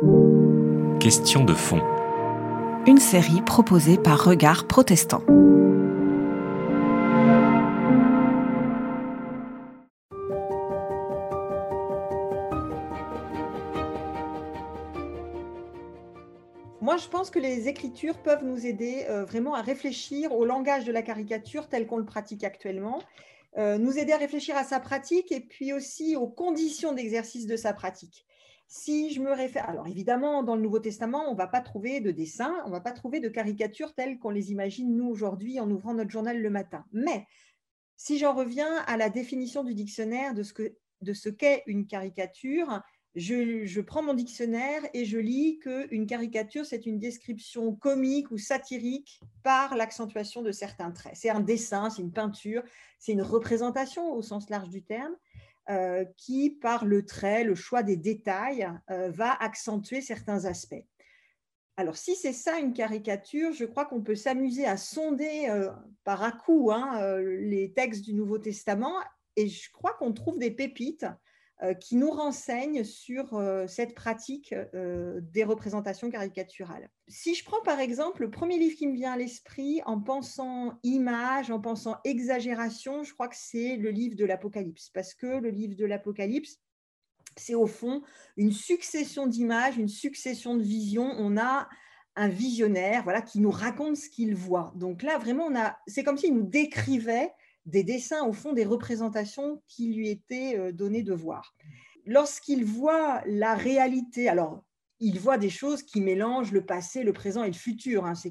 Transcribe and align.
Question 0.00 1.44
de 1.44 1.54
fond. 1.54 1.80
Une 2.86 2.98
série 2.98 3.42
proposée 3.42 3.98
par 3.98 4.24
Regard 4.24 4.68
Protestant. 4.68 5.24
Moi, 16.80 16.96
je 16.96 17.08
pense 17.08 17.30
que 17.30 17.40
les 17.40 17.66
écritures 17.66 18.18
peuvent 18.18 18.44
nous 18.44 18.66
aider 18.66 19.04
euh, 19.10 19.24
vraiment 19.24 19.54
à 19.54 19.62
réfléchir 19.62 20.32
au 20.32 20.44
langage 20.44 20.84
de 20.84 20.92
la 20.92 21.02
caricature 21.02 21.68
tel 21.68 21.88
qu'on 21.88 21.98
le 21.98 22.04
pratique 22.04 22.44
actuellement, 22.44 23.00
euh, 23.56 23.78
nous 23.78 23.98
aider 23.98 24.12
à 24.12 24.18
réfléchir 24.18 24.56
à 24.56 24.62
sa 24.62 24.78
pratique 24.78 25.32
et 25.32 25.40
puis 25.40 25.72
aussi 25.72 26.14
aux 26.14 26.28
conditions 26.28 26.92
d'exercice 26.92 27.48
de 27.48 27.56
sa 27.56 27.72
pratique. 27.72 28.27
Si 28.70 29.14
je 29.14 29.22
me 29.22 29.32
réfère, 29.32 29.68
alors 29.68 29.86
évidemment, 29.86 30.42
dans 30.42 30.54
le 30.54 30.60
Nouveau 30.60 30.78
Testament, 30.78 31.24
on 31.28 31.32
ne 31.32 31.38
va 31.38 31.46
pas 31.46 31.62
trouver 31.62 32.00
de 32.00 32.10
dessins, 32.10 32.54
on 32.64 32.68
ne 32.68 32.72
va 32.72 32.82
pas 32.82 32.92
trouver 32.92 33.18
de 33.18 33.30
caricatures 33.30 33.94
telles 33.94 34.18
qu'on 34.18 34.28
les 34.28 34.52
imagine 34.52 34.94
nous 34.94 35.08
aujourd'hui 35.08 35.58
en 35.58 35.70
ouvrant 35.70 35.94
notre 35.94 36.10
journal 36.10 36.40
le 36.40 36.50
matin. 36.50 36.84
Mais 36.92 37.26
si 37.96 38.18
j'en 38.18 38.34
reviens 38.34 38.76
à 38.86 38.98
la 38.98 39.08
définition 39.08 39.64
du 39.64 39.74
dictionnaire 39.74 40.34
de 40.34 40.42
ce 40.42 40.52
que 40.52 40.76
de 41.00 41.12
ce 41.12 41.28
qu'est 41.28 41.62
une 41.66 41.86
caricature, 41.86 42.82
je, 43.14 43.80
prends 43.80 44.02
mon 44.02 44.14
dictionnaire 44.14 44.82
et 44.94 45.04
je 45.04 45.18
lis 45.18 45.58
qu'une 45.60 46.06
caricature, 46.06 46.66
c'est 46.66 46.86
une 46.86 46.98
description 46.98 47.74
comique 47.74 48.30
ou 48.30 48.38
satirique 48.38 49.20
par 49.42 49.76
l'accentuation 49.76 50.42
de 50.42 50.52
certains 50.52 50.90
traits. 50.90 51.14
C'est 51.16 51.30
un 51.30 51.40
dessin, 51.40 51.90
c'est 51.90 52.02
une 52.02 52.12
peinture, 52.12 52.62
c'est 52.98 53.12
une 53.12 53.22
représentation 53.22 54.12
au 54.12 54.22
sens 54.22 54.50
large 54.50 54.68
du 54.68 54.82
terme. 54.82 55.14
Euh, 55.70 56.06
qui, 56.16 56.48
par 56.48 56.86
le 56.86 57.04
trait, 57.04 57.44
le 57.44 57.54
choix 57.54 57.82
des 57.82 57.98
détails, 57.98 58.66
euh, 58.90 59.10
va 59.10 59.32
accentuer 59.32 60.00
certains 60.00 60.46
aspects. 60.46 60.82
Alors, 61.76 61.98
si 61.98 62.16
c'est 62.16 62.32
ça 62.32 62.58
une 62.58 62.72
caricature, 62.72 63.52
je 63.52 63.66
crois 63.66 63.84
qu'on 63.84 64.00
peut 64.00 64.14
s'amuser 64.14 64.64
à 64.64 64.78
sonder 64.78 65.46
euh, 65.50 65.70
par 66.04 66.22
à 66.22 66.32
coup 66.32 66.70
hein, 66.72 67.20
les 67.20 67.74
textes 67.74 68.02
du 68.02 68.14
Nouveau 68.14 68.38
Testament 68.38 68.94
et 69.36 69.46
je 69.46 69.70
crois 69.70 69.92
qu'on 69.92 70.14
trouve 70.14 70.38
des 70.38 70.50
pépites 70.50 71.04
qui 71.80 71.96
nous 71.96 72.10
renseignent 72.10 72.84
sur 72.84 73.42
cette 73.66 73.94
pratique 73.94 74.54
des 74.72 75.44
représentations 75.44 76.10
caricaturales. 76.10 76.88
Si 77.08 77.34
je 77.34 77.44
prends 77.44 77.62
par 77.62 77.80
exemple 77.80 78.22
le 78.22 78.30
premier 78.30 78.58
livre 78.58 78.76
qui 78.76 78.86
me 78.86 78.94
vient 78.94 79.12
à 79.12 79.16
l'esprit 79.16 79.80
en 79.84 80.00
pensant 80.00 80.78
image, 80.84 81.50
en 81.50 81.60
pensant 81.60 81.96
exagération, 82.04 83.02
je 83.02 83.12
crois 83.12 83.28
que 83.28 83.36
c'est 83.36 83.76
le 83.76 83.90
livre 83.90 84.14
de 84.14 84.24
l'Apocalypse, 84.24 84.90
parce 84.90 85.14
que 85.14 85.26
le 85.26 85.50
livre 85.50 85.74
de 85.74 85.84
l'Apocalypse, 85.84 86.58
c'est 87.36 87.54
au 87.54 87.66
fond 87.66 88.02
une 88.36 88.52
succession 88.52 89.26
d'images, 89.26 89.78
une 89.78 89.88
succession 89.88 90.56
de 90.56 90.62
visions. 90.62 91.14
On 91.18 91.36
a 91.36 91.68
un 92.16 92.28
visionnaire 92.28 93.04
voilà, 93.04 93.22
qui 93.22 93.38
nous 93.40 93.50
raconte 93.50 93.96
ce 93.96 94.10
qu'il 94.10 94.34
voit. 94.34 94.72
Donc 94.74 95.02
là, 95.02 95.18
vraiment, 95.18 95.48
c'est 95.86 96.02
comme 96.02 96.18
s'il 96.18 96.34
nous 96.34 96.42
décrivait 96.42 97.32
des 97.68 97.84
dessins, 97.84 98.24
au 98.24 98.32
fond, 98.32 98.52
des 98.52 98.64
représentations 98.64 99.62
qui 99.68 99.92
lui 99.92 100.08
étaient 100.10 100.72
données 100.72 101.02
de 101.02 101.14
voir. 101.14 101.54
Lorsqu'il 102.04 102.64
voit 102.64 103.22
la 103.26 103.54
réalité, 103.54 104.28
alors 104.28 104.64
il 105.00 105.18
voit 105.20 105.38
des 105.38 105.50
choses 105.50 105.82
qui 105.82 106.00
mélangent 106.00 106.52
le 106.52 106.64
passé, 106.64 107.02
le 107.02 107.12
présent 107.12 107.44
et 107.44 107.48
le 107.48 107.52
futur. 107.52 108.04
Hein. 108.04 108.14
C'est, 108.14 108.30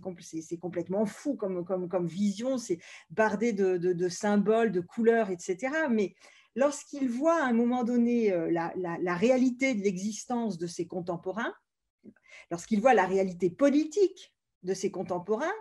complètement 0.59 1.05
fou 1.05 1.35
comme, 1.35 1.63
comme, 1.63 2.07
vision, 2.07 2.57
c'est 2.57 2.79
bardé 3.09 3.53
de, 3.53 4.09
symboles, 4.09 4.71
de 4.71 4.81
couleurs, 4.81 5.29
etc. 5.29 5.73
Mais 5.89 6.15
lorsqu'il 6.55 7.09
voit 7.09 7.41
à 7.41 7.45
un 7.45 7.53
moment 7.53 7.83
donné 7.83 8.33
euh, 8.33 8.51
la, 8.51 9.15
réalité 9.15 9.75
de 9.75 9.81
l'existence 9.81 10.57
de 10.57 10.67
ses 10.67 10.87
contemporains, 10.87 11.53
lorsqu'il 12.51 12.81
voit 12.81 12.93
la 12.93 13.05
réalité 13.05 13.49
politique 13.49 14.33
de 14.63 14.73
ses 14.73 14.91
contemporains, 14.91 15.53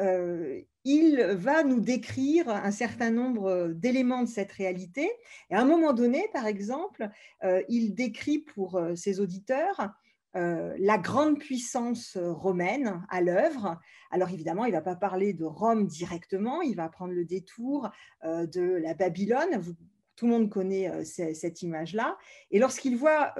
euh, 0.00 0.60
il 0.84 1.22
va 1.36 1.64
nous 1.64 1.80
décrire 1.80 2.48
un 2.48 2.70
certain 2.70 3.10
nombre 3.10 3.72
d'éléments 3.74 4.22
de 4.22 4.28
cette 4.28 4.52
réalité. 4.52 5.10
Et 5.50 5.54
à 5.54 5.60
un 5.60 5.64
moment 5.64 5.92
donné, 5.92 6.26
par 6.32 6.46
exemple, 6.46 7.08
euh, 7.44 7.62
il 7.68 7.94
décrit 7.94 8.38
pour 8.38 8.80
ses 8.94 9.20
auditeurs 9.20 9.92
euh, 10.36 10.76
la 10.78 10.98
grande 10.98 11.38
puissance 11.38 12.16
euh, 12.16 12.32
romaine 12.32 13.02
à 13.08 13.22
l'œuvre. 13.22 13.78
Alors 14.10 14.28
évidemment, 14.28 14.66
il 14.66 14.72
ne 14.72 14.76
va 14.76 14.82
pas 14.82 14.94
parler 14.94 15.32
de 15.32 15.44
Rome 15.44 15.86
directement, 15.86 16.60
il 16.60 16.76
va 16.76 16.90
prendre 16.90 17.14
le 17.14 17.24
détour 17.24 17.90
euh, 18.24 18.46
de 18.46 18.60
la 18.60 18.92
Babylone. 18.92 19.62
tout 20.16 20.26
le 20.26 20.32
monde 20.32 20.50
connaît 20.50 21.04
cette 21.04 21.62
image-là. 21.62 22.18
Et 22.50 22.58
lorsqu'il 22.58 22.96
voit 22.96 23.34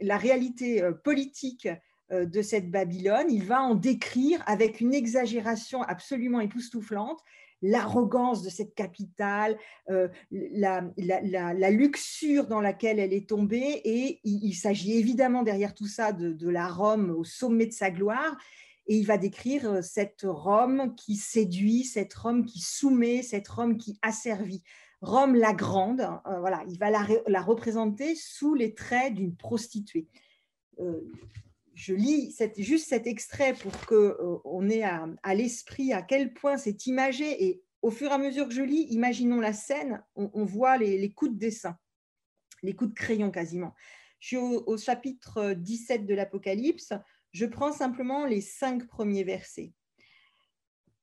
la 0.00 0.16
réalité 0.16 0.80
politique 1.02 1.68
de 2.10 2.42
cette 2.42 2.70
Babylone, 2.70 3.26
il 3.30 3.44
va 3.44 3.62
en 3.62 3.74
décrire 3.74 4.42
avec 4.46 4.80
une 4.80 4.94
exagération 4.94 5.82
absolument 5.82 6.40
époustouflante 6.40 7.20
l'arrogance 7.62 8.42
de 8.42 8.50
cette 8.50 8.74
capitale, 8.74 9.58
euh, 9.90 10.08
la, 10.30 11.70
luxure 11.70 12.46
dans 12.46 12.60
laquelle 12.60 12.98
elle 12.98 13.12
est 13.12 13.28
tombée. 13.28 13.80
Et 13.84 14.20
il, 14.24 14.54
s'agit 14.54 14.98
évidemment 14.98 15.42
derrière 15.42 15.74
tout 15.74 15.86
ça 15.86 16.12
de, 16.12 16.48
la 16.48 16.68
Rome 16.68 17.10
au 17.10 17.24
sommet 17.24 17.66
de 17.66 17.72
sa 17.72 17.90
gloire. 17.90 18.36
Et 18.86 18.96
il 18.96 19.06
va 19.06 19.18
décrire 19.18 19.70
euh, 19.70 19.82
cette 19.82 20.22
Rome 20.24 20.94
qui 20.96 21.16
séduit, 21.16 21.84
cette 21.84 22.14
Rome 22.14 22.44
qui 22.44 22.60
soumet, 22.60 23.22
cette 23.22 23.46
Rome 23.48 23.76
qui 23.76 23.98
asservit. 24.02 24.62
Rome 25.00 25.34
la 25.34 25.52
grande, 25.52 26.00
euh, 26.00 26.40
voilà, 26.40 26.64
il 26.68 26.78
va 26.78 26.90
la, 26.90 27.42
représenter 27.42 28.14
sous 28.16 28.54
les 28.54 28.74
traits 28.74 29.14
d'une 29.14 29.36
prostituée 29.36 30.08
je 31.80 31.94
lis 31.94 32.36
juste 32.58 32.90
cet 32.90 33.06
extrait 33.06 33.54
pour 33.54 33.72
qu'on 33.86 34.64
euh, 34.64 34.68
ait 34.68 34.82
à, 34.82 35.34
l'esprit 35.34 35.94
à 35.94 36.02
quel 36.02 36.34
point 36.34 36.58
c'est 36.58 36.86
imagé. 36.86 37.46
Et 37.46 37.62
au 37.80 37.90
fur 37.90 38.10
et 38.10 38.14
à 38.14 38.18
mesure 38.18 38.46
que 38.46 38.54
je 38.54 38.62
lis, 38.62 38.86
imaginons 38.90 39.40
la 39.40 39.54
scène, 39.54 40.04
on, 40.14 40.44
voit 40.44 40.76
les, 40.76 41.10
coups 41.10 41.32
de 41.32 41.38
dessin, 41.38 41.78
les 42.62 42.76
coups 42.76 42.90
de 42.90 42.94
crayon 42.94 43.30
quasiment. 43.30 43.74
Je 44.18 44.26
suis 44.26 44.36
au, 44.36 44.76
chapitre 44.76 45.54
17 45.54 46.04
de 46.04 46.14
l'Apocalypse. 46.14 46.92
Je 47.32 47.46
prends 47.46 47.72
simplement 47.72 48.26
les 48.26 48.42
cinq 48.42 48.86
premiers 48.86 49.24
versets. 49.24 49.72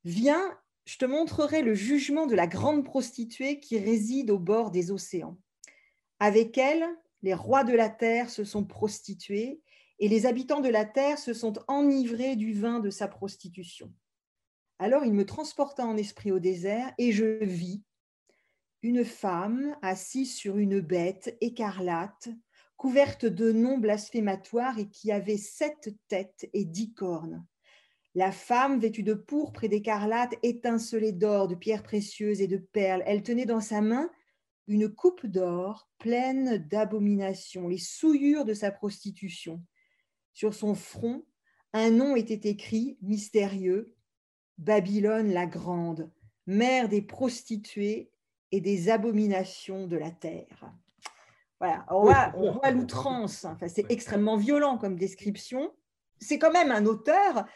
Viens, 0.03 0.59
je 0.85 0.97
te 0.97 1.05
montrerai 1.05 1.63
le 1.63 1.73
jugement 1.73 2.27
de 2.27 2.35
la 2.35 2.45
grande 2.45 2.85
prostituée 2.85 3.59
qui 3.59 3.79
réside 3.79 4.29
au 4.29 4.37
bord 4.37 4.69
des 4.69 4.91
océans. 4.91 5.39
Avec 6.19 6.55
elle, 6.59 6.85
les 7.23 7.33
rois 7.33 7.63
de 7.63 7.73
la 7.73 7.89
terre 7.89 8.29
se 8.29 8.43
sont 8.43 8.63
prostitués 8.63 9.59
et 9.99 10.07
les 10.07 10.25
habitants 10.25 10.61
de 10.61 10.69
la 10.69 10.85
terre 10.85 11.17
se 11.17 11.33
sont 11.33 11.53
enivrés 11.67 12.35
du 12.35 12.53
vin 12.53 12.79
de 12.79 12.89
sa 12.89 13.07
prostitution. 13.07 13.91
Alors 14.79 15.05
il 15.05 15.13
me 15.13 15.25
transporta 15.25 15.85
en 15.85 15.97
esprit 15.97 16.31
au 16.31 16.39
désert, 16.39 16.93
et 16.97 17.11
je 17.11 17.43
vis 17.43 17.83
une 18.83 19.03
femme 19.03 19.75
assise 19.81 20.35
sur 20.35 20.57
une 20.57 20.79
bête 20.79 21.35
écarlate, 21.41 22.29
couverte 22.75 23.25
de 23.25 23.51
noms 23.51 23.79
blasphématoires 23.79 24.77
et 24.77 24.87
qui 24.87 25.11
avait 25.11 25.37
sept 25.37 25.89
têtes 26.07 26.47
et 26.53 26.63
dix 26.63 26.93
cornes. 26.93 27.45
La 28.13 28.31
femme, 28.31 28.79
vêtue 28.79 29.03
de 29.03 29.13
pourpre 29.13 29.63
et 29.63 29.67
d'écarlate, 29.67 30.35
étincelait 30.43 31.11
d'or, 31.11 31.47
de 31.47 31.55
pierres 31.55 31.83
précieuses 31.83 32.41
et 32.41 32.47
de 32.47 32.57
perles. 32.57 33.03
Elle 33.05 33.23
tenait 33.23 33.45
dans 33.45 33.61
sa 33.61 33.81
main 33.81 34.09
une 34.67 34.89
coupe 34.89 35.25
d'or 35.25 35.89
pleine 35.97 36.57
d'abominations, 36.57 37.67
les 37.67 37.77
souillures 37.77 38.45
de 38.45 38.53
sa 38.53 38.71
prostitution. 38.71 39.61
Sur 40.37 40.53
son 40.53 40.75
front, 40.75 41.23
un 41.73 41.89
nom 41.89 42.15
était 42.15 42.47
écrit, 42.47 42.99
mystérieux, 43.01 43.95
Babylone 44.59 45.33
la 45.33 45.47
grande, 45.47 46.11
mère 46.45 46.89
des 46.89 47.01
prostituées 47.01 48.11
et 48.51 48.61
des 48.61 48.91
abominations 48.91 49.87
de 49.87 49.97
la 49.97 50.11
terre. 50.11 50.71
Voilà, 51.59 51.87
on 51.89 52.03
voit, 52.03 52.69
l'outrance, 52.69 53.45
enfin, 53.45 53.67
c'est 53.67 53.89
extrêmement 53.89 54.37
violent 54.37 54.77
comme 54.77 54.95
description. 54.95 55.73
C'est 56.19 56.37
quand 56.37 56.53
même 56.53 56.69
un 56.69 56.85
auteur 56.85 57.47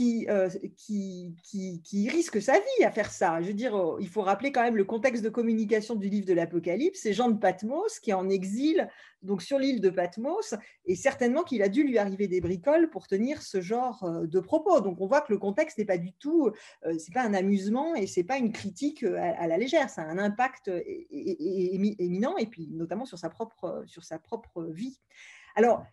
euh, 0.00 0.48
qui, 0.76 1.34
qui, 1.42 1.82
qui, 1.82 2.08
risque 2.08 2.40
sa 2.40 2.54
vie 2.54 2.84
à 2.84 2.90
faire 2.90 3.10
ça. 3.10 3.40
Je 3.42 3.48
veux 3.48 3.54
dire, 3.54 3.74
oh, 3.74 3.98
il 4.00 4.08
faut 4.08 4.22
rappeler 4.22 4.52
quand 4.52 4.62
même 4.62 4.76
le 4.76 4.84
contexte 4.84 5.22
de 5.22 5.28
communication 5.28 5.94
du 5.94 6.08
livre 6.08 6.26
de 6.26 6.32
l'Apocalypse. 6.32 7.00
C'est 7.02 7.12
Jean 7.12 7.28
de 7.28 7.38
Patmos 7.38 7.98
qui 8.00 8.10
est 8.10 8.14
en 8.14 8.28
exil 8.28 8.88
donc 9.22 9.42
sur 9.42 9.58
l'île 9.58 9.82
de 9.82 9.90
Patmos, 9.90 10.54
et 10.86 10.96
certainement 10.96 11.42
qu'il 11.42 11.62
a 11.62 11.68
dû 11.68 11.82
lui 11.82 11.98
arriver 11.98 12.26
des 12.26 12.40
bricoles 12.40 12.88
pour 12.88 13.06
tenir 13.06 13.42
ce 13.42 13.60
genre 13.60 14.02
euh, 14.04 14.26
de 14.26 14.40
propos. 14.40 14.80
Donc 14.80 15.00
on 15.00 15.06
voit 15.06 15.20
que 15.20 15.32
le 15.32 15.38
contexte 15.38 15.76
n'est 15.76 15.84
pas 15.84 15.98
du 15.98 16.12
tout, 16.14 16.50
euh, 16.86 16.94
c'est 16.98 17.12
pas 17.12 17.22
un 17.22 17.34
amusement 17.34 17.94
et 17.94 18.06
c'est 18.06 18.24
pas 18.24 18.38
une 18.38 18.52
critique 18.52 19.02
à, 19.02 19.46
la 19.46 19.58
légère. 19.58 19.90
Ça 19.90 20.02
a 20.02 20.06
un 20.06 20.18
impact 20.18 20.70
éminent 21.10 22.36
et 22.38 22.46
puis 22.46 22.68
notamment 22.70 23.04
sur 23.04 23.18
sa 23.18 23.28
propre, 23.28 23.82
sur 23.86 24.04
sa 24.04 24.18
propre 24.18 24.64
vie. 24.64 24.98
Alors, 25.54 25.84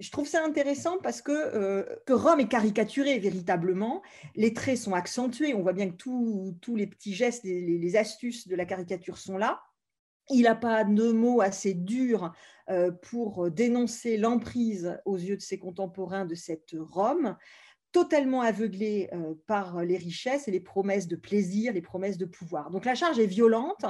je 0.00 0.10
trouve 0.10 0.26
ça 0.26 0.44
intéressant 0.44 0.98
parce 0.98 1.22
euh, 1.28 1.84
que, 2.06 2.12
Rome 2.12 2.40
est 2.40 2.48
caricaturé 2.48 3.18
véritablement. 3.18 4.02
Les 4.36 4.52
traits 4.52 4.78
sont 4.78 4.94
accentués. 4.94 5.54
On 5.54 5.62
voit 5.62 5.72
bien 5.72 5.90
que 5.90 5.96
tous 5.96 6.76
les 6.76 6.86
petits 6.86 7.14
gestes, 7.14 7.44
les, 7.44 7.60
les, 7.60 7.96
astuces 7.96 8.46
de 8.46 8.54
la 8.54 8.64
caricature 8.64 9.18
sont 9.18 9.38
là. 9.38 9.60
Il 10.30 10.42
n'a 10.42 10.54
pas 10.54 10.84
de 10.84 11.12
mots 11.12 11.40
assez 11.40 11.72
durs 11.72 12.32
pour 13.00 13.50
dénoncer 13.50 14.18
l'emprise 14.18 15.00
aux 15.06 15.16
yeux 15.16 15.36
de 15.36 15.42
ses 15.42 15.58
contemporains 15.58 16.26
de 16.26 16.34
cette 16.34 16.76
Rome 16.78 17.34
totalement 17.92 18.42
aveuglé 18.42 19.10
par 19.46 19.82
les 19.82 19.96
richesses 19.96 20.46
et 20.48 20.50
les 20.50 20.60
promesses 20.60 21.08
de 21.08 21.16
plaisir, 21.16 21.72
les 21.72 21.80
promesses 21.80 22.18
de 22.18 22.26
pouvoir. 22.26 22.70
Donc 22.70 22.84
la 22.84 22.94
charge 22.94 23.18
est 23.18 23.26
violente 23.26 23.84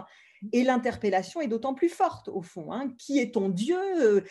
et 0.52 0.62
l'interpellation 0.62 1.40
est 1.40 1.48
d'autant 1.48 1.74
plus 1.74 1.88
forte 1.88 2.28
au 2.28 2.42
fond. 2.42 2.72
Hein. 2.72 2.92
Qui 2.98 3.18
est 3.18 3.34
ton 3.34 3.48
Dieu 3.48 4.24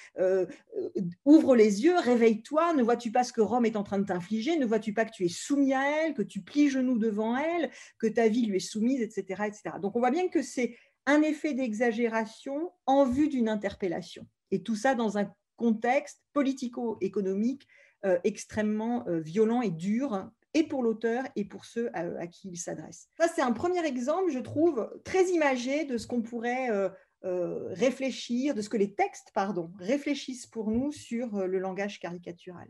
Ouvre 1.26 1.56
les 1.56 1.84
yeux, 1.84 1.98
réveille-toi, 2.00 2.74
ne 2.74 2.84
vois-tu 2.84 3.12
pas 3.12 3.24
ce 3.24 3.34
que 3.34 3.42
Rome 3.42 3.66
est 3.66 3.76
en 3.76 3.84
train 3.84 4.00
de 4.00 4.06
t'infliger 4.06 4.58
Ne 4.58 4.66
vois-tu 4.66 4.94
pas 4.94 5.06
que 5.06 5.12
tu 5.12 5.26
es 5.26 5.30
soumis 5.30 5.74
à 5.74 5.84
elle, 5.84 6.14
que 6.14 6.22
tu 6.22 6.42
plies 6.42 6.70
genoux 6.70 6.98
devant 6.98 7.36
elle, 7.36 7.70
que 8.00 8.08
ta 8.08 8.28
vie 8.28 8.46
lui 8.46 8.58
est 8.58 8.60
soumise, 8.60 9.02
etc. 9.02 9.44
etc. 9.48 9.76
Donc 9.82 9.96
on 9.96 10.00
voit 10.00 10.12
bien 10.12 10.30
que 10.30 10.42
c'est 10.42 10.78
un 11.06 11.22
effet 11.22 11.54
d'exagération 11.54 12.72
en 12.86 13.06
vue 13.06 13.30
d'une 13.30 13.50
interpellation. 13.50 14.28
Et 14.52 14.64
tout 14.64 14.76
ça 14.76 14.96
dans 14.96 15.18
un 15.18 15.32
contexte 15.56 16.22
politico-économique 16.34 17.64
euh, 17.64 17.87
extrêmement 18.24 19.08
euh, 19.08 19.20
violent 19.20 19.62
et 19.62 19.72
dur 19.72 20.30
et 20.54 20.64
pour 20.64 20.84
l'auteur 20.84 21.24
et 21.36 21.46
pour 21.46 21.66
ceux 21.66 21.90
à, 21.94 22.28
qui 22.28 22.50
il 22.50 22.58
s'adresse. 22.58 23.10
Ça, 23.18 23.28
c'est 23.28 23.42
un 23.42 23.52
premier 23.52 23.86
exemple, 23.86 24.32
je 24.32 24.40
trouve, 24.40 24.90
très 25.04 25.26
imagé 25.30 25.86
de 25.86 25.98
ce 25.98 26.08
qu'on 26.08 26.22
pourrait 26.22 26.70
euh, 26.72 27.74
réfléchir, 27.74 28.56
de 28.56 28.62
ce 28.62 28.70
que 28.70 28.78
les 28.78 28.94
textes, 28.94 29.32
pardon, 29.34 29.72
réfléchissent 29.80 30.48
pour 30.48 30.72
nous 30.72 30.92
sur 30.92 31.46
le 31.46 31.60
langage 31.60 32.00
caricatural. 32.00 32.68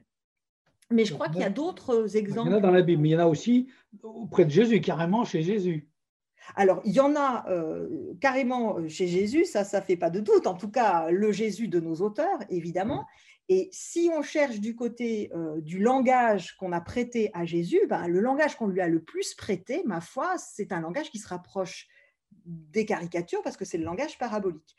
Mais 0.90 1.06
je 1.06 1.14
crois 1.14 1.28
qu'il 1.28 1.42
y 1.42 1.46
a 1.46 1.50
d'autres 1.50 2.16
exemples. 2.16 2.50
Il 2.50 2.52
y 2.52 2.56
en 2.56 2.58
a 2.58 2.62
dans 2.62 2.72
la 2.72 2.82
Bible, 2.82 3.02
mais 3.02 3.10
il 3.10 3.12
y 3.14 3.16
en 3.16 3.20
a 3.20 3.28
aussi 3.28 3.68
auprès 4.04 4.46
de 4.46 4.50
Jésus, 4.50 4.80
carrément 4.82 5.26
chez 5.26 5.42
Jésus. 5.42 5.90
Alors, 6.56 6.82
il 6.86 6.94
y 6.94 7.02
en 7.02 7.14
a 7.16 7.46
carrément 8.22 8.88
chez 8.88 9.08
Jésus, 9.08 9.44
ça, 9.46 9.66
ça 9.66 9.82
fait 9.82 9.98
pas 9.98 10.10
de 10.10 10.22
doute, 10.22 10.48
en 10.48 10.56
tout 10.56 10.72
cas 10.72 11.12
le 11.12 11.32
Jésus 11.34 11.68
de 11.68 11.80
nos 11.80 11.96
auteurs, 11.96 12.40
évidemment. 12.50 13.06
Et 13.50 13.70
si 13.72 14.10
on 14.14 14.22
cherche 14.22 14.60
du 14.60 14.76
côté 14.76 15.32
euh, 15.34 15.62
du 15.62 15.80
langage 15.80 16.58
qu'on 16.58 16.74
a 16.74 16.82
prêté 16.82 17.32
à 17.34 17.46
Jésus, 17.46 17.80
ben, 17.88 18.08
le 18.08 18.20
langage 18.20 18.58
qu'on 18.58 18.68
lui 18.68 18.82
a 18.82 18.90
le 18.90 19.02
plus 19.02 19.34
prêté, 19.36 19.84
ma 19.86 20.02
foi, 20.02 20.38
c'est 20.38 20.74
un 20.74 20.82
langage 20.82 21.10
qui 21.12 21.20
se 21.20 21.30
rapproche 21.30 21.88
des 22.46 22.86
caricatures 22.86 23.42
parce 23.44 23.56
que 23.56 23.64
c'est 23.64 23.78
le 23.78 23.86
langage 23.86 24.18
parabolique. 24.18 24.76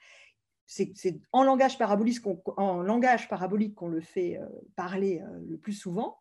C'est 0.66 1.18
en 1.32 1.44
langage 1.44 1.78
parabolique 1.78 2.20
qu'on 2.22 3.88
le 3.88 4.00
fait 4.02 4.36
euh, 4.36 4.46
parler 4.76 5.22
euh, 5.22 5.40
le 5.48 5.56
plus 5.56 5.72
souvent. 5.72 6.18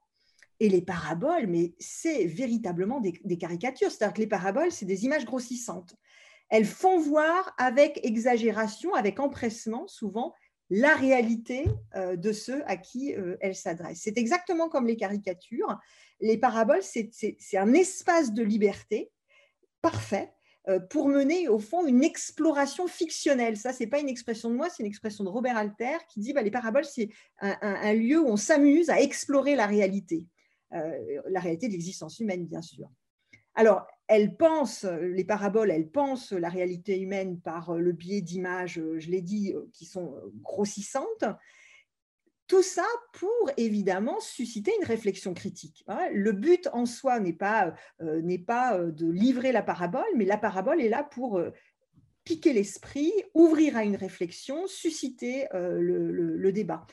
Et 0.62 0.70
les 0.70 0.82
paraboles, 0.82 1.48
mais 1.48 1.76
c'est 1.80 2.26
véritablement 2.26 3.02
des, 3.02 3.20
des 3.26 3.38
caricatures. 3.38 3.92
C'est-à-dire 3.92 4.14
que 4.14 4.22
les 4.22 4.28
paraboles, 4.28 4.72
c'est 4.72 4.86
des 4.86 5.04
images 5.04 5.26
grossissantes. 5.26 5.96
Elles 6.50 6.66
font 6.66 6.98
voir 6.98 7.54
avec 7.58 8.00
exagération, 8.04 8.94
avec 8.94 9.20
empressement 9.20 9.86
souvent, 9.88 10.34
la 10.70 10.96
réalité 10.96 11.66
euh, 11.96 12.16
de 12.16 12.32
ceux 12.32 12.64
à 12.70 12.78
qui 12.78 13.14
euh, 13.14 13.38
elle 13.40 13.56
s'adresse. 13.56 14.02
C'est 14.04 14.18
exactement 14.18 14.70
comme 14.70 14.88
les 14.88 14.98
caricatures. 14.98 15.78
Les 16.20 16.38
paraboles, 16.38 16.84
c'est 16.84 17.12
un 17.54 17.74
espace 17.74 18.34
de 18.34 18.44
liberté 18.44 19.12
parfait 19.82 20.34
euh, 20.68 20.80
pour 20.80 21.08
mener 21.08 21.48
au 21.48 21.60
fond 21.60 21.86
une 21.86 22.04
exploration 22.04 22.88
fictionnelle. 22.88 23.56
Ça, 23.56 23.72
c'est 23.72 23.88
pas 23.88 24.00
une 24.00 24.10
expression 24.10 24.50
de 24.50 24.56
moi, 24.56 24.70
c'est 24.70 24.84
une 24.84 24.90
expression 24.90 25.24
de 25.24 25.30
Robert 25.30 25.58
Alter 25.58 25.98
qui 26.10 26.20
dit 26.20 26.34
bah, 26.34 26.42
les 26.42 26.52
paraboles, 26.52 26.86
c'est 26.86 27.10
un, 27.40 27.94
lieu 27.94 28.20
où 28.20 28.28
on 28.28 28.38
s'amuse 28.38 28.90
à 28.90 29.00
explorer 29.00 29.56
la 29.56 29.68
réalité, 29.68 30.26
la 30.72 31.40
réalité 31.40 31.68
de 31.68 31.74
l'existence 31.74 32.20
humaine, 32.20 32.46
bien 32.46 32.62
sûr. 32.62 32.90
Alors, 33.56 33.88
elles 34.08 34.36
pensent, 34.36 34.86
les 34.86 35.26
paraboles, 35.26 35.72
elles 35.72 35.90
pensent 35.90 36.32
la 36.32 36.50
réalité 36.50 37.00
humaine 37.00 37.40
par 37.40 37.76
le 37.76 37.92
biais 37.92 38.22
d'images, 38.22 38.82
je 38.98 39.10
l'ai 39.10 39.22
dit, 39.22 39.54
qui 39.74 39.86
sont 39.86 40.16
grossissantes. 40.42 41.26
Tout 42.48 42.64
ça 42.64 42.86
pour 43.12 43.52
évidemment 43.58 44.22
susciter 44.22 44.72
une 44.80 44.88
réflexion 44.88 45.34
critique. 45.34 45.84
Hein. 45.88 46.08
Le 46.14 46.32
but 46.32 46.70
en 46.72 46.86
soi 46.86 47.20
n'est 47.20 47.34
pas, 47.34 47.74
pas 48.48 48.80
de 48.80 49.12
livrer 49.12 49.52
la 49.52 49.62
parabole, 49.62 50.06
mais 50.16 50.24
la 50.24 50.38
parabole 50.38 50.82
est 50.82 50.88
là 50.88 51.04
pour 51.04 51.42
piquer 52.24 52.54
l'esprit, 52.54 53.12
ouvrir 53.34 53.76
à 53.76 53.84
une 53.84 53.98
réflexion, 53.98 54.68
susciter 54.68 55.48
le, 55.54 56.52
débat. 56.52 56.86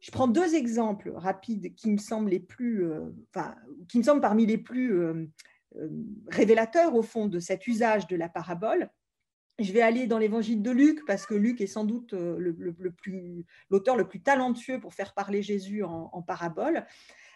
Je 0.00 0.10
prends 0.10 0.28
deux 0.28 0.54
exemples 0.54 1.12
rapides 1.16 1.74
qui 1.74 1.90
me 1.90 1.96
semblent 1.96 2.28
les 2.28 2.40
plus, 2.40 2.86
enfin, 3.30 3.54
qui 3.88 3.96
me 3.96 4.02
semblent 4.02 4.20
parmi 4.20 4.44
les 4.44 4.58
plus 4.58 5.00
euh, 5.00 5.26
révélateur 6.28 6.94
au 6.94 7.02
fond 7.02 7.26
de 7.26 7.38
cet 7.38 7.66
usage 7.66 8.06
de 8.06 8.16
la 8.16 8.28
parabole. 8.28 8.90
Je 9.58 9.72
vais 9.72 9.82
aller 9.82 10.06
dans 10.06 10.18
l'évangile 10.18 10.62
de 10.62 10.70
Luc 10.70 11.04
parce 11.06 11.26
que 11.26 11.34
Luc 11.34 11.60
est 11.60 11.68
sans 11.68 11.84
doute 11.84 12.12
euh, 12.12 12.54
l'auteur 13.70 13.96
le, 13.96 14.08
plus 14.08 14.20
talentueux 14.20 14.80
pour 14.80 14.94
faire 14.94 15.14
parler 15.14 15.42
Jésus 15.42 15.84
en 15.84 16.22
parabole. 16.22 16.84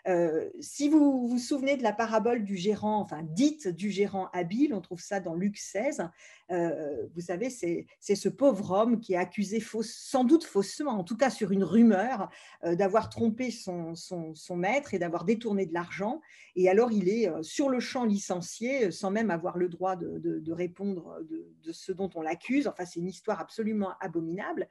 Euh, 0.07 0.49
si 0.61 0.89
vous 0.89 1.27
vous 1.27 1.39
souvenez 1.39 1.77
de 1.77 1.83
la 1.83 1.93
parabole 1.93 2.45
du 2.45 2.57
gérant, 2.57 3.01
enfin 3.01 3.23
dite 3.23 3.69
du 3.69 3.91
gérant 3.91 4.29
habile, 4.33 4.75
on 4.75 4.81
trouve 4.81 5.01
ça 5.01 5.21
dans 5.21 5.35
Luc 5.35 5.57
16, 5.57 6.09
euh, 6.51 7.07
vous 7.15 7.21
savez, 7.21 7.51
c'est 7.51 8.15
ce 8.15 8.29
pauvre 8.29 8.71
homme 8.71 9.01
qui 9.01 9.15
est 9.15 9.19
accusé 9.19 9.63
sans 9.83 10.25
doute 10.25 10.45
faussement, 10.45 10.93
en 10.93 11.05
tout 11.05 11.17
cas 11.17 11.31
sur 11.31 11.51
une 11.51 11.65
rumeur, 11.65 12.31
euh, 12.65 12.75
d'avoir 12.75 13.11
trompé 13.11 13.51
son, 13.51 13.95
maître 14.57 14.95
et 14.95 14.99
d'avoir 14.99 15.25
détourné 15.25 15.67
de 15.67 15.75
l'argent. 15.75 16.21
Et 16.57 16.69
alors 16.69 16.91
il 16.91 17.09
est 17.09 17.31
sur 17.43 17.69
le 17.69 17.81
champ 17.81 18.05
licencié 18.05 18.91
sans 18.91 19.11
même 19.11 19.31
avoir 19.31 19.57
le 19.57 19.69
droit 19.69 19.95
de, 19.97 20.53
répondre 20.53 21.19
de, 21.29 21.47
de, 21.63 21.73
ce 21.73 21.93
dont 21.93 22.11
on 22.15 22.23
l'accuse. 22.23 22.67
Enfin, 22.67 22.85
c'est 22.85 23.01
une 23.01 23.09
histoire 23.09 23.41
absolument 23.41 23.93
abominable. 24.01 24.69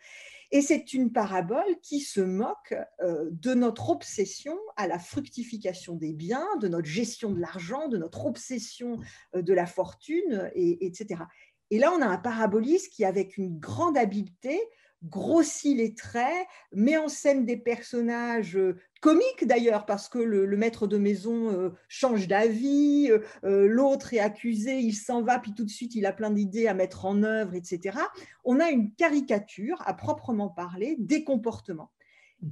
Et 0.52 0.62
c'est 0.62 0.94
une 0.94 1.12
parabole 1.12 1.80
qui 1.82 2.00
se 2.00 2.22
moque 2.22 2.74
de 3.02 3.54
notre 3.54 3.90
obsession 3.90 4.58
à 4.78 4.88
la 4.88 5.00
fructification 5.00 5.96
des 5.96 6.14
biens, 6.14 6.48
de 6.62 6.68
notre 6.68 6.88
gestion 6.88 7.32
de 7.32 7.40
l'argent, 7.40 7.88
de 7.88 7.98
notre 7.98 8.26
obsession 8.26 9.00
euh, 9.36 9.42
de 9.42 9.54
la 9.54 9.66
fortune, 9.66 10.50
et, 10.54 10.86
etc. 10.86 11.24
Et 11.72 11.80
là, 11.80 11.92
on 11.98 12.02
a 12.02 12.08
un 12.08 12.18
paraboliste 12.18 12.94
qui, 12.94 13.06
avec 13.06 13.38
une 13.38 13.60
grande 13.60 13.98
habileté, 13.98 14.60
grossit 15.04 15.78
les 15.78 15.94
traits, 15.94 16.48
met 16.74 16.98
en 16.98 17.08
scène 17.08 17.46
des 17.46 17.58
personnages 17.58 18.58
euh, 18.58 18.78
comiques 19.02 19.46
d'ailleurs, 19.46 19.86
parce 19.86 20.10
que 20.10 20.18
le, 20.18 20.58
maître 20.58 20.88
de 20.88 20.98
maison 20.98 21.52
euh, 21.52 21.70
change 21.88 22.28
d'avis, 22.28 23.12
l'autre 23.44 24.14
est 24.14 24.20
accusé, 24.20 24.80
il 24.80 24.96
s'en 24.96 25.22
va, 25.22 25.38
puis 25.40 25.54
tout 25.54 25.64
de 25.64 25.70
suite 25.70 25.94
il 25.94 26.06
a 26.06 26.14
plein 26.14 26.32
d'idées 26.32 26.68
à 26.68 26.74
mettre 26.74 27.06
en 27.06 27.22
œuvre, 27.22 27.54
etc. 27.54 28.00
On 28.44 28.60
a 28.60 28.70
une 28.70 28.92
caricature, 28.96 29.84
à 29.86 29.94
proprement 29.94 30.50
parler, 30.50 30.96
des 30.98 31.24
comportements. 31.24 31.92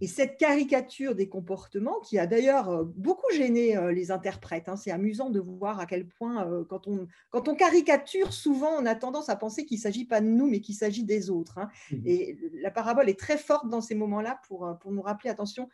Et 0.01 0.07
cette 0.07 0.37
caricature 0.37 1.13
des 1.13 1.29
comportements, 1.29 1.99
qui 1.99 2.17
a 2.17 2.25
d'ailleurs 2.25 2.69
euh, 2.69 2.83
beaucoup 2.95 3.31
gêné 3.31 3.77
euh, 3.77 3.91
les 3.91 4.09
interprètes, 4.09 4.67
hein, 4.67 4.75
c'est 4.75 4.89
amusant 4.89 5.29
de 5.29 5.39
voir 5.39 5.79
à 5.79 5.85
quel 5.85 6.07
point, 6.07 6.47
euh, 6.47 6.63
quand, 6.67 6.87
on, 6.87 7.07
quand 7.29 7.47
on 7.47 7.55
caricature, 7.55 8.33
souvent 8.33 8.71
on 8.79 8.85
a 8.87 8.95
tendance 8.95 9.29
à 9.29 9.35
penser 9.35 9.63
qu'il 9.65 9.77
ne 9.77 9.83
s'agit 9.83 10.05
pas 10.05 10.21
de 10.21 10.25
nous, 10.25 10.47
mais 10.47 10.59
qu'il 10.59 10.73
s'agit 10.73 11.03
des 11.03 11.29
autres. 11.29 11.59
Hein. 11.59 11.69
Mmh 11.91 12.01
Et 12.05 12.37
la 12.53 12.71
parabole 12.71 13.09
est 13.09 13.19
très 13.19 13.37
forte 13.37 13.69
dans 13.69 13.81
ces 13.81 13.93
moments-là 13.93 14.41
pour, 14.47 14.75
pour 14.81 14.91
nous 14.91 15.01
rappeler, 15.01 15.29
attention, 15.29 15.69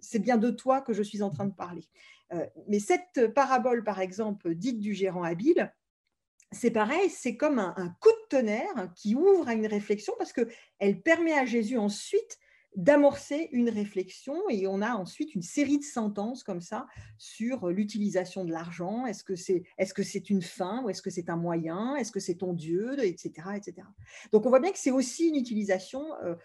c'est 0.00 0.18
bien 0.18 0.36
de 0.36 0.50
toi 0.50 0.80
que 0.80 0.92
je 0.92 1.02
suis 1.02 1.22
en 1.22 1.30
train 1.30 1.44
de 1.44 1.54
parler. 1.54 1.84
mais 2.66 2.80
cette 2.80 3.32
parabole, 3.34 3.84
par 3.84 4.00
exemple, 4.00 4.56
dite 4.56 4.80
du 4.80 4.94
gérant 4.94 5.22
habile, 5.22 5.72
c'est 6.50 6.72
pareil, 6.72 7.08
c'est 7.08 7.36
comme 7.36 7.60
un, 7.60 7.72
un, 7.76 7.88
coup 8.00 8.08
de 8.08 8.28
tonnerre 8.28 8.90
qui 8.96 9.14
ouvre 9.14 9.48
à 9.48 9.54
une 9.54 9.68
réflexion 9.68 10.12
parce 10.18 10.32
qu'elle 10.32 11.00
permet 11.02 11.34
à 11.34 11.46
Jésus 11.46 11.78
ensuite 11.78 12.40
d'amorcer 12.76 13.48
une 13.52 13.68
réflexion 13.68 14.36
et 14.48 14.66
on 14.66 14.80
a 14.80 14.94
ensuite 14.94 15.34
une 15.34 15.42
série 15.42 15.78
de 15.78 15.84
sentences 15.84 16.44
comme 16.44 16.60
ça 16.60 16.86
sur 17.18 17.68
l'utilisation 17.68 18.44
de 18.44 18.52
l'argent. 18.52 19.06
Est-ce 19.06 19.24
que 19.24 19.34
c'est 19.34 19.64
est 19.76 19.92
-ce 19.92 20.02
c'est 20.02 20.30
une 20.30 20.42
fin 20.42 20.82
ou 20.84 20.90
est-ce 20.90 21.02
que 21.02 21.10
c'est 21.10 21.30
un 21.30 21.36
moyen? 21.36 21.96
Est-ce 21.96 22.12
que 22.12 22.20
c'est 22.20 22.36
ton 22.36 22.52
Dieu? 22.52 22.96
Etc., 23.04 23.30
etc. 23.56 23.86
Donc 24.32 24.46
on 24.46 24.50
voit 24.50 24.60
bien 24.60 24.72
que 24.72 24.78
c'est 24.78 24.92
aussi 24.92 25.28
une 25.28 25.36
utilisation 25.36 26.02
euh, 26.22 26.36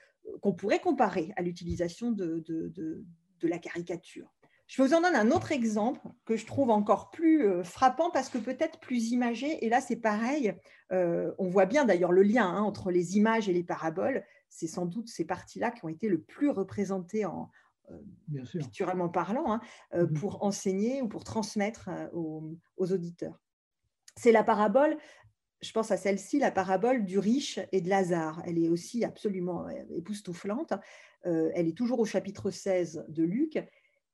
qu'on 0.41 0.53
pourrait 0.53 0.79
comparer 0.79 1.31
à 1.35 1.41
l'utilisation 1.41 2.11
de, 2.11 2.43
de, 2.47 3.03
la 3.47 3.59
caricature. 3.59 4.33
Je 4.67 4.81
vous 4.81 4.93
en 4.93 5.01
donne 5.01 5.15
un 5.15 5.31
autre 5.31 5.51
exemple 5.51 6.01
que 6.25 6.35
je 6.35 6.45
trouve 6.45 6.71
encore 6.71 7.11
plus 7.11 7.47
euh, 7.47 7.63
frappant 7.63 8.09
parce 8.09 8.29
que 8.29 8.39
peut-être 8.39 8.79
plus 8.79 9.11
imagé. 9.11 9.63
Et 9.63 9.69
là, 9.69 9.79
c'est 9.79 9.95
pareil. 9.95 10.55
Euh, 10.91 11.31
on 11.37 11.49
voit 11.49 11.65
bien 11.65 11.85
d'ailleurs 11.85 12.11
le 12.11 12.23
lien 12.23 12.47
hein, 12.47 12.61
entre 12.61 12.91
les 12.91 13.17
images 13.17 13.49
et 13.49 13.53
les 13.53 13.63
paraboles 13.63 14.23
c'est 14.55 14.67
sans 14.67 14.85
doute 14.85 15.09
ces 15.09 15.25
parties-là 15.25 15.71
qui 15.71 15.83
ont 15.83 15.89
été 15.89 16.07
le 16.07 16.21
plus 16.21 16.49
représentées 16.49 17.25
en, 17.25 17.49
euh, 17.91 19.07
parlant, 19.09 19.53
hein, 19.53 19.61
euh, 19.93 20.07
mmh 20.07 20.13
pour 20.13 20.43
enseigner 20.43 21.01
ou 21.01 21.07
pour 21.07 21.23
transmettre 21.23 21.89
aux, 22.13 22.57
auditeurs. 22.77 23.39
C'est 24.15 24.31
la 24.31 24.43
parabole, 24.43 24.97
je 25.61 25.71
pense 25.71 25.91
à 25.91 25.97
celle-ci, 25.97 26.39
la 26.39 26.51
parabole 26.51 27.03
du 27.03 27.19
riche 27.19 27.59
et 27.71 27.81
de 27.81 27.89
Lazare. 27.89 28.41
Elle 28.45 28.57
est 28.57 28.69
aussi 28.69 29.03
absolument 29.03 29.67
époustouflante. 29.89 30.73
elle 31.23 31.67
est 31.67 31.77
toujours 31.77 31.99
au 31.99 32.05
chapitre 32.05 32.49
16 32.49 33.05
de 33.09 33.23
Luc. 33.23 33.59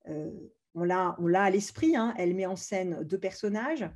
On 0.06 0.84
l'a 0.84 1.14
à 1.18 1.50
l'esprit, 1.50 1.96
hein. 1.96 2.14
elle 2.16 2.34
met 2.34 2.46
en 2.46 2.56
scène 2.56 3.02
deux 3.04 3.18
personnages. 3.18 3.88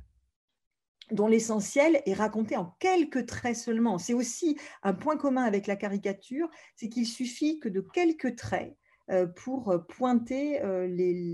dont 1.11 1.27
l'essentiel 1.27 2.01
est 2.05 2.13
raconté 2.13 2.57
en 2.57 2.75
quelques 2.79 3.25
traits 3.25 3.55
seulement. 3.55 3.97
C'est 3.97 4.13
aussi 4.13 4.57
un 4.83 4.93
point 4.93 5.15
commun 5.15 5.43
avec 5.43 5.65
la 5.65 5.77
caricature, 5.77 6.49
c'est 6.75 6.89
qu'il 6.89 7.07
suffit 7.07 7.59
que 7.59 7.69
de 7.69 7.79
quelques 7.79 8.35
traits 8.35 8.75
euh, 9.09 9.25
pour 9.25 9.85
pointer 9.87 10.61
euh, 10.61 10.85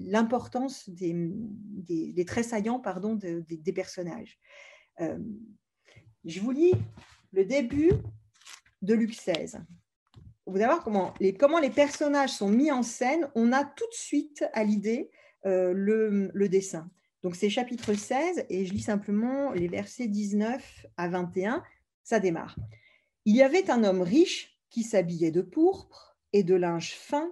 l'importance 0.06 0.88
des, 0.88 2.24
traits 2.27 2.46
saillants 2.46 2.80
pardon, 2.80 3.15
des, 3.15 3.74
personnages. 3.74 4.38
Euh, 5.01 5.18
je 6.24 6.39
vous 6.39 6.51
lis 6.51 6.74
le 7.32 7.46
début 7.46 7.89
de 8.84 8.94
Luc 8.94 9.18
XVI. 9.18 9.58
Vous 10.46 10.58
allez 10.58 10.66
voir 10.66 10.84
comment 10.84 11.14
les, 11.20 11.34
comment 11.34 11.60
les 11.60 11.70
personnages 11.70 12.32
sont 12.32 12.50
mis 12.50 12.72
en 12.72 12.84
scène. 12.84 13.30
On 13.36 13.52
a 13.52 13.64
tout 13.64 13.88
de 13.90 13.96
suite 13.96 14.44
à 14.54 14.64
l'idée 14.64 15.10
le, 15.46 16.32
le 16.34 16.50
dessin. 16.50 16.90
Donc 17.22 17.38
c'est 17.38 17.50
chapitre 17.50 17.94
16 17.94 18.46
et 18.50 18.66
je 18.66 18.74
lis 18.74 18.82
simplement 18.82 19.52
les 19.52 19.70
versets 19.70 20.08
19 20.08 20.86
à 20.98 21.08
21. 21.08 21.64
Ça 22.04 22.20
démarre. 22.20 22.58
Il 23.26 23.36
y 23.36 23.42
avait 23.42 23.72
un 23.72 23.86
homme 23.86 24.02
riche 24.02 24.60
qui 24.70 24.84
s'habillait 24.84 25.32
de 25.32 25.42
pourpre 25.42 26.18
et 26.34 26.44
de 26.44 26.56
linge 26.56 26.94
fin 26.94 27.32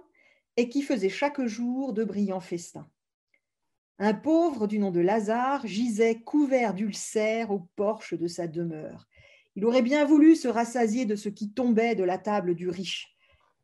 et 0.56 0.70
qui 0.70 0.80
faisait 0.82 1.10
chaque 1.10 1.44
jour 1.44 1.92
de 1.92 2.04
brillants 2.04 2.40
festins. 2.40 2.88
Un 3.98 4.14
pauvre 4.14 4.66
du 4.66 4.78
nom 4.78 4.90
de 4.90 5.00
Lazare 5.00 5.66
gisait 5.66 6.20
couvert 6.20 6.72
d'ulcères 6.72 7.50
au 7.50 7.68
porche 7.76 8.14
de 8.14 8.26
sa 8.26 8.46
demeure. 8.46 9.06
Il 9.56 9.64
aurait 9.64 9.82
bien 9.82 10.04
voulu 10.04 10.34
se 10.34 10.48
rassasier 10.48 11.04
de 11.04 11.16
ce 11.16 11.28
qui 11.28 11.52
tombait 11.52 11.94
de 11.94 12.04
la 12.04 12.18
table 12.18 12.54
du 12.54 12.68
riche, 12.68 13.14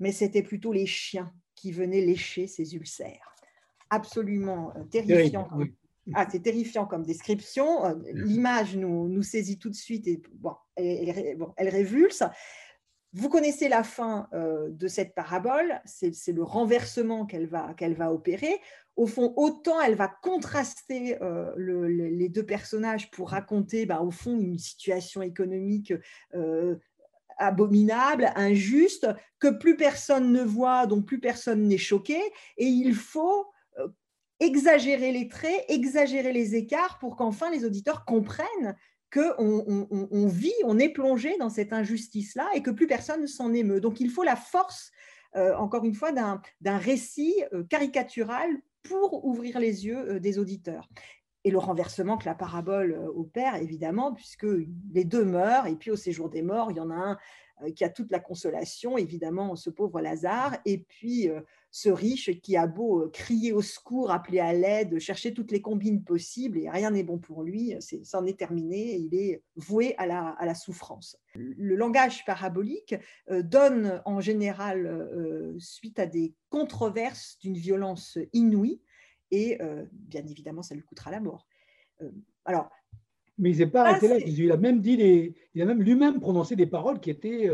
mais 0.01 0.13
c'était 0.13 0.43
plutôt 0.43 0.73
les 0.73 0.87
chiens 0.87 1.33
qui 1.55 1.73
venaient 1.73 2.05
lécher 2.05 2.47
ses 2.47 2.75
ulcères. 2.75 3.35
Absolument 3.91 4.73
euh, 4.77 4.85
terrifiant. 4.85 5.49
Ah, 6.15 6.27
c'est 6.31 6.43
terrifiant 6.43 6.87
comme 6.87 7.05
description. 7.05 7.85
Euh, 7.85 7.95
l'image 8.13 8.77
nous, 8.77 9.09
nous, 9.09 9.23
saisit 9.23 9.59
tout 9.59 9.69
de 9.69 9.75
suite 9.75 10.07
et 10.07 10.23
bon, 10.35 10.55
elle 10.77 11.69
révulse. 11.69 12.23
Vous 13.15 13.31
connaissez 13.31 13.69
la 13.69 13.83
fin 13.83 14.29
euh, 14.35 14.69
de 14.71 14.87
cette 14.87 15.15
parabole, 15.15 15.81
c'est 15.87 16.33
le 16.33 16.43
renversement 16.43 17.25
qu'elle 17.25 17.47
va, 17.47 17.73
qu'elle 17.75 17.95
va 17.95 18.13
opérer. 18.13 18.61
Au 18.99 19.07
fond, 19.07 19.33
autant 19.37 19.81
elle 19.81 19.95
va 19.95 20.09
contraster 20.09 21.17
euh, 21.23 21.55
les 21.57 22.29
deux 22.29 22.45
personnages 22.45 23.11
pour 23.11 23.31
raconter, 23.31 23.87
bah, 23.87 24.03
au 24.03 24.11
fond, 24.11 24.39
une 24.39 24.59
situation 24.59 25.23
économique 25.23 25.95
euh, 26.35 26.77
abominable, 27.39 28.33
injuste, 28.35 29.09
que 29.39 29.49
plus 29.49 29.77
personne 29.77 30.33
ne 30.33 30.43
voit, 30.43 30.87
dont 30.87 31.01
plus 31.01 31.21
personne 31.21 31.69
n'est 31.69 31.79
choqué. 31.79 32.21
Et 32.57 32.67
il 32.67 32.95
faut 32.95 33.47
exagérer 34.41 35.13
les 35.13 35.29
traits, 35.29 35.65
exagérer 35.69 36.33
les 36.33 36.55
écarts 36.55 36.99
pour 36.99 37.17
qu'enfin 37.17 37.51
les 37.51 37.65
auditeurs 37.65 38.05
comprennent 38.05 38.77
qu'on 39.13 39.87
on, 39.91 40.27
vit, 40.27 40.53
on 40.65 40.79
est 40.79 40.91
plongé 40.91 41.37
dans 41.39 41.49
cette 41.49 41.73
injustice-là 41.73 42.49
et 42.55 42.63
que 42.63 42.71
plus 42.71 42.87
personne 42.87 43.23
ne 43.23 43.27
s'en 43.27 43.55
émeut. 43.55 43.81
Donc 43.81 44.01
il 44.01 44.11
faut 44.11 44.23
la 44.23 44.37
force, 44.37 44.91
euh, 45.35 45.55
encore 45.57 45.85
une 45.85 45.95
fois, 45.95 46.13
d'un 46.13 46.79
récit 46.79 47.35
euh, 47.53 47.65
caricatural 47.65 48.51
pour 48.83 49.25
ouvrir 49.25 49.59
les 49.59 49.87
yeux 49.87 50.15
euh, 50.15 50.21
des 50.21 50.39
auditeurs. 50.39 50.89
Et 51.45 51.51
le 51.51 51.59
renversement 51.59 52.19
que 52.19 52.27
la 52.27 52.35
parabole 52.35 53.01
opère, 53.15 53.55
évidemment, 53.55 54.13
puisque 54.13 54.47
les 54.93 55.05
deux 55.05 55.25
meurent, 55.25 55.67
et 55.67 55.77
puis 55.77 55.91
au 55.91 55.97
séjour 55.97 56.29
des 56.29 56.43
morts, 56.43 56.73
il 56.73 56.77
y 56.77 56.81
en 56.81 56.91
a 56.91 56.95
un 56.95 57.19
qui 57.75 57.85
a 57.85 57.89
toute 57.89 58.11
la 58.11 58.21
consolation, 58.21 58.99
évidemment, 58.99 59.57
ce 59.57 59.71
pauvre 59.71 60.01
Lazare, 60.01 60.57
et 60.65 60.79
puis 60.79 61.31
ce 61.71 61.91
riche 61.91 62.41
qui 62.41 62.57
a 62.57 62.67
beau 62.67 63.05
euh, 63.05 63.11
crier 63.11 63.53
au 63.53 63.63
secours, 63.63 64.11
appeler 64.11 64.41
à 64.41 64.53
l'aide, 64.53 64.99
chercher 64.99 65.35
toutes 65.35 65.53
les 65.53 65.61
combines 65.61 66.03
possibles, 66.03 66.59
et 66.59 66.71
rien 66.71 66.91
n'est 66.91 67.03
bon 67.03 67.19
pour 67.19 67.43
lui, 67.43 67.75
c'en 68.05 68.25
est, 68.25 68.39
terminé, 68.39 68.97
il 68.97 69.15
est 69.15 69.43
voué 69.57 69.95
à 69.99 70.07
la, 70.07 70.55
souffrance. 70.55 71.19
Le 71.35 71.77
langage 71.77 72.25
parabolique 72.25 72.95
euh, 73.31 73.43
donne 73.43 74.03
en 74.07 74.21
général 74.21 74.87
euh, 74.87 75.55
suite 75.59 75.99
à 75.99 76.07
des 76.07 76.35
controverses 76.49 77.39
d'une 77.41 77.57
violence 77.57 78.19
inouïe, 78.33 78.81
et 79.31 79.59
bien 79.93 80.27
évidemment, 80.27 80.63
ça 80.63 80.75
lui 80.75 80.83
coûtera 80.83 81.11
la 81.11 81.21
mort. 81.21 81.47
alors, 82.47 82.71
mais 83.39 83.51
il 83.51 83.59
n'est 83.59 83.67
pas 83.67 83.85
arrêté 83.85 84.09
là. 84.09 84.19
Il 84.19 84.53
a 84.53 84.57
même 84.57 84.81
dit 84.81 85.35
il 85.55 85.63
a 85.63 85.65
même 85.65 85.83
lui-même 85.83 86.21
prononcé 86.21 86.57
des 86.57 86.67
paroles 86.67 87.01
qui 87.01 87.11
étaient 87.11 87.51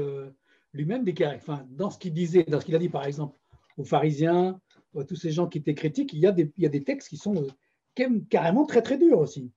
lui-même 0.73 1.05
des 1.05 1.14
enfin, 1.26 1.67
dans 1.71 1.91
ce 1.91 1.99
qu'il 1.99 2.12
disait, 2.12 2.45
dans 2.45 2.61
ce 2.61 2.67
qu'il 2.67 2.75
a 2.75 2.79
dit 2.79 2.88
par 2.88 3.07
exemple 3.07 3.38
aux 3.76 3.85
pharisiens, 3.85 4.61
à 4.99 5.05
tous 5.05 5.17
ces 5.17 5.31
gens 5.31 5.47
qui 5.47 5.59
étaient 5.59 5.75
critiques, 5.75 6.12
il 6.12 6.21
y 6.21 6.26
a 6.26 6.33
des, 6.33 6.53
il 6.57 6.62
y 6.62 6.67
a 6.67 6.69
des 6.69 6.85
textes 6.85 7.09
qui 7.09 7.17
sont 7.17 7.35
euh, 7.37 8.21
carrément 8.31 8.67
très 8.67 8.83
très 8.83 8.99
durs 8.99 9.19
aussi, 9.19 9.50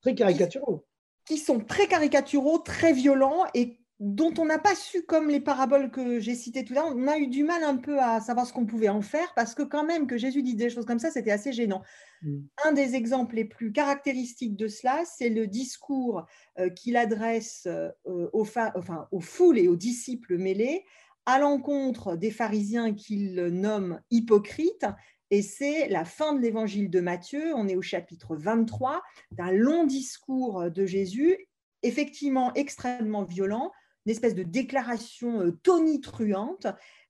très 0.00 0.14
caricaturaux. 0.14 0.84
Qui 1.24 1.36
sont 1.36 1.60
très 1.60 1.86
caricaturaux, 1.86 2.58
très 2.58 2.92
violents 2.92 3.44
et 3.54 3.78
dont 4.00 4.32
on 4.38 4.44
n'a 4.44 4.58
pas 4.58 4.76
su, 4.76 5.02
comme 5.02 5.28
les 5.28 5.40
paraboles 5.40 5.90
que 5.90 6.20
j'ai 6.20 6.36
citées 6.36 6.64
tout 6.64 6.72
à 6.74 6.76
l'heure, 6.76 6.92
on 6.94 7.08
a 7.08 7.18
eu 7.18 7.26
du 7.26 7.42
mal 7.42 7.64
un 7.64 7.76
peu 7.76 8.00
à 8.00 8.20
savoir 8.20 8.46
ce 8.46 8.52
qu'on 8.52 8.64
pouvait 8.64 8.88
en 8.88 9.02
faire, 9.02 9.32
parce 9.34 9.54
que 9.54 9.62
quand 9.62 9.84
même 9.84 10.06
que 10.06 10.16
Jésus 10.16 10.42
dit 10.42 10.54
des 10.54 10.70
choses 10.70 10.86
comme 10.86 11.00
ça, 11.00 11.10
c'était 11.10 11.32
assez 11.32 11.52
gênant. 11.52 11.82
Mm. 12.22 12.38
Un 12.64 12.72
des 12.72 12.94
exemples 12.94 13.34
les 13.34 13.44
plus 13.44 13.72
caractéristiques 13.72 14.54
de 14.54 14.68
cela, 14.68 15.02
c'est 15.04 15.30
le 15.30 15.48
discours 15.48 16.26
euh, 16.60 16.70
qu'il 16.70 16.96
adresse 16.96 17.66
euh, 17.66 17.90
aux, 18.04 18.46
enfin, 18.76 19.08
aux 19.10 19.20
foules 19.20 19.58
et 19.58 19.66
aux 19.66 19.76
disciples 19.76 20.38
mêlés, 20.38 20.84
à 21.26 21.40
l'encontre 21.40 22.14
des 22.16 22.30
pharisiens 22.30 22.94
qu'il 22.94 23.34
nomme 23.34 24.00
hypocrites. 24.10 24.86
Et 25.30 25.42
c'est 25.42 25.88
la 25.88 26.04
fin 26.04 26.34
de 26.34 26.40
l'évangile 26.40 26.88
de 26.88 27.00
Matthieu. 27.00 27.52
On 27.54 27.68
est 27.68 27.76
au 27.76 27.82
chapitre 27.82 28.36
23 28.36 29.02
d'un 29.32 29.52
long 29.52 29.84
discours 29.84 30.70
de 30.70 30.86
Jésus, 30.86 31.36
effectivement 31.82 32.54
extrêmement 32.54 33.24
violent, 33.24 33.72
espèce 34.10 34.34
de 34.34 34.42
déclaration 34.42 35.40
euh, 35.40 35.52
tonitruante 35.62 36.66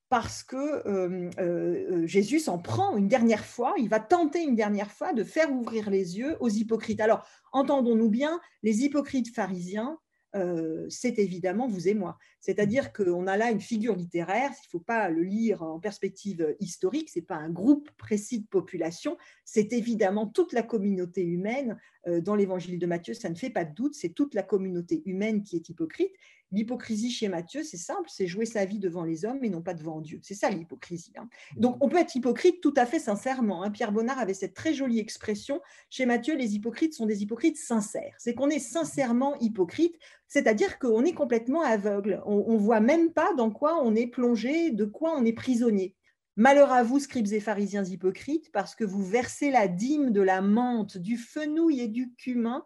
parce 0.09 0.43
que 0.43 0.57
euh, 0.89 1.31
euh, 1.39 2.07
Jésus 2.07 2.41
s'en 2.41 2.59
prend 2.59 2.97
une 2.97 3.09
dernière 3.09 3.45
fois, 3.45 3.75
il 3.79 3.89
va 3.89 4.01
tenter 4.01 4.43
une 4.43 4.55
dernière 4.55 4.91
fois 4.91 5.13
de 5.13 5.23
faire 5.23 5.53
ouvrir 5.53 5.91
les 5.91 6.19
yeux 6.19 6.37
aux 6.41 6.49
hypocrites. 6.49 7.01
Alors, 7.01 7.27
entendons-nous 7.53 8.09
bien, 8.09 8.41
les 8.63 8.85
hypocrites 8.85 9.35
pharisiens, 9.35 9.99
euh, 10.35 10.87
c'est 10.89 11.19
évidemment 11.19 11.69
vous 11.69 11.89
et 11.89 11.95
moi. 11.95 12.19
C'est-à-dire 12.41 12.87
mmh. 12.87 13.05
qu'on 13.05 13.27
a 13.27 13.37
là 13.37 13.51
une 13.51 13.61
figure 13.61 13.97
littéraire, 13.97 14.51
il 14.51 14.67
ne 14.67 14.71
faut 14.71 14.85
pas 14.85 15.11
le 15.11 15.23
lire 15.23 15.63
en 15.63 15.79
perspective 15.79 16.55
historique, 16.61 17.11
ce 17.11 17.19
n'est 17.19 17.25
pas 17.25 17.37
un 17.37 17.51
groupe 17.51 17.91
précis 17.99 18.41
de 18.41 18.47
population, 18.47 19.17
c'est 19.45 19.73
évidemment 19.73 20.27
toute 20.27 20.53
la 20.53 20.63
communauté 20.63 21.23
humaine. 21.23 21.79
Euh, 22.09 22.21
dans 22.21 22.35
l'évangile 22.35 22.79
de 22.79 22.87
Matthieu, 22.87 23.15
ça 23.15 23.29
ne 23.29 23.35
fait 23.35 23.51
pas 23.51 23.65
de 23.65 23.75
doute, 23.75 23.95
c'est 23.95 24.11
toute 24.11 24.35
la 24.35 24.43
communauté 24.43 25.03
humaine 25.05 25.43
qui 25.43 25.57
est 25.57 25.69
hypocrite. 25.69 26.13
L'hypocrisie 26.51 27.11
chez 27.11 27.29
Matthieu, 27.29 27.63
c'est 27.63 27.77
simple, 27.77 28.09
c'est 28.09 28.27
jouer 28.27 28.47
sa 28.47 28.65
vie 28.65 28.79
devant 28.79 29.05
les 29.05 29.27
hommes 29.27 29.45
et 29.45 29.51
non 29.51 29.61
pas 29.61 29.75
devant 29.75 30.01
Dieu. 30.01 30.19
C'est 30.23 30.35
ça 30.35 30.49
l'hypocrisie. 30.49 31.13
Hein. 31.19 31.29
Donc 31.57 31.77
on 31.81 31.91
peut 31.91 31.99
être 31.99 32.15
hypocrite 32.15 32.63
tout 32.63 32.73
à 32.77 32.87
fait 32.87 32.99
sincèrement. 32.99 33.63
Hein. 33.63 33.71
Pierre 33.71 33.93
Bonnard 33.93 34.19
avait 34.19 34.33
cette 34.33 34.55
très 34.55 34.73
jolie 34.73 34.99
expression. 34.99 35.61
Chez 35.91 36.07
Matthieu, 36.07 36.35
les 36.37 36.55
hypocrites 36.55 36.95
sont 36.95 37.05
des 37.05 37.23
hypocrites 37.23 37.59
sincères. 37.59 38.15
C'est 38.17 38.35
qu'on 38.35 38.49
est 38.49 38.61
sincèrement 38.61 39.39
hypocrite, 39.41 39.99
c'est-à-dire 40.27 40.79
qu'on 40.79 41.05
est 41.05 41.13
complètement 41.13 41.63
aveugle. 41.63 42.23
On 42.25 42.55
ne 42.55 42.59
voit 42.59 42.81
même 42.81 43.13
pas 43.13 43.35
dans 43.35 43.51
quoi 43.51 43.83
on 43.85 43.95
est 43.95 44.07
plongé, 44.07 44.71
de 44.71 44.87
quoi 44.87 45.15
on 45.19 45.27
est 45.27 45.35
prisonnier. 45.35 45.95
Malheur 46.39 46.71
à 46.71 46.85
vous, 46.85 47.01
scribes 47.01 47.33
et 47.33 47.41
pharisiens 47.41 47.85
hypocrites, 47.85 48.53
parce 48.53 48.77
que 48.77 48.85
vous 48.85 49.05
versez 49.05 49.51
la 49.51 49.67
dîme 49.67 50.13
de 50.13 50.21
la 50.21 50.41
menthe, 50.41 50.97
du 50.97 51.17
fenouil 51.17 51.81
et 51.81 51.89
du 51.89 52.15
cumin, 52.15 52.65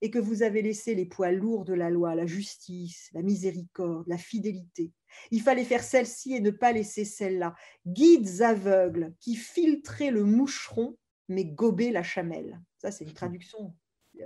et 0.00 0.10
que 0.10 0.18
vous 0.18 0.42
avez 0.42 0.62
laissé 0.62 0.94
les 0.94 1.04
poids 1.04 1.30
lourds 1.30 1.66
de 1.66 1.74
la 1.74 1.90
loi, 1.90 2.14
la 2.14 2.24
justice, 2.24 3.10
la 3.12 3.20
miséricorde, 3.20 4.08
la 4.08 4.16
fidélité. 4.16 4.92
Il 5.30 5.42
fallait 5.42 5.64
faire 5.64 5.84
celle-ci 5.84 6.32
et 6.32 6.40
ne 6.40 6.50
pas 6.50 6.72
laisser 6.72 7.04
celle-là. 7.04 7.54
Guides 7.86 8.40
aveugles 8.40 9.14
qui 9.20 9.36
filtraient 9.36 10.10
le 10.10 10.24
moucheron 10.24 10.96
mais 11.28 11.44
gobaient 11.44 11.92
la 11.92 12.02
chamelle. 12.02 12.62
Ça, 12.78 12.90
c'est 12.90 13.04
une 13.04 13.12
traduction 13.12 13.76
euh, 14.20 14.24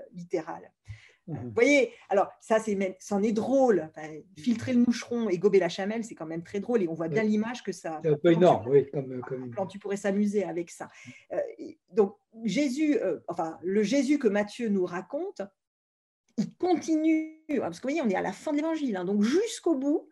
Vous 1.27 1.35
mmh. 1.35 1.53
voyez, 1.55 1.93
alors 2.09 2.29
ça, 2.41 2.61
c'est 2.61 2.97
c'en 3.01 3.23
est 3.23 3.33
drôle. 3.33 3.91
filtrer 4.37 4.73
le 4.73 4.81
moucheron 4.81 5.29
et 5.29 5.39
gober 5.39 5.59
la 5.59 5.69
chamelle, 5.69 6.05
c'est 6.05 6.15
quand 6.15 6.27
même 6.27 6.43
très 6.43 6.61
drôle 6.61 6.83
et 6.83 6.89
on 6.89 6.95
voit 6.95 7.09
bien 7.09 7.23
l'image 7.23 7.63
que 7.63 7.73
ça. 7.73 8.01
C'est 8.03 8.11
un 8.11 8.17
peu 8.17 8.33
énorme, 8.33 8.69
oui. 8.69 8.89
Comme, 8.91 9.21
Quand 9.57 9.67
tu 9.67 9.79
pourrais 9.79 9.97
s'amuser 9.97 10.45
avec 10.45 10.71
ça. 10.71 10.89
Euh, 11.33 11.41
donc 11.93 12.17
Jésus, 12.45 12.97
euh, 12.99 13.19
enfin 13.29 13.59
le 13.63 13.83
Jésus 13.83 14.19
que 14.19 14.29
Matthieu 14.29 14.69
nous 14.69 14.85
raconte, 14.85 15.43
il 16.39 16.55
continue, 16.55 17.43
parce 17.59 17.81
que 17.81 17.89
vous 17.89 17.95
voyez, 17.95 18.03
on 18.03 18.09
est 18.09 18.17
à 18.17 18.23
la 18.23 18.33
fin 18.33 18.53
de 18.53 18.57
l'évangile, 18.57 18.97
hein, 18.97 19.05
donc 19.05 19.23
jusqu'au 19.23 19.75
bout, 19.75 20.09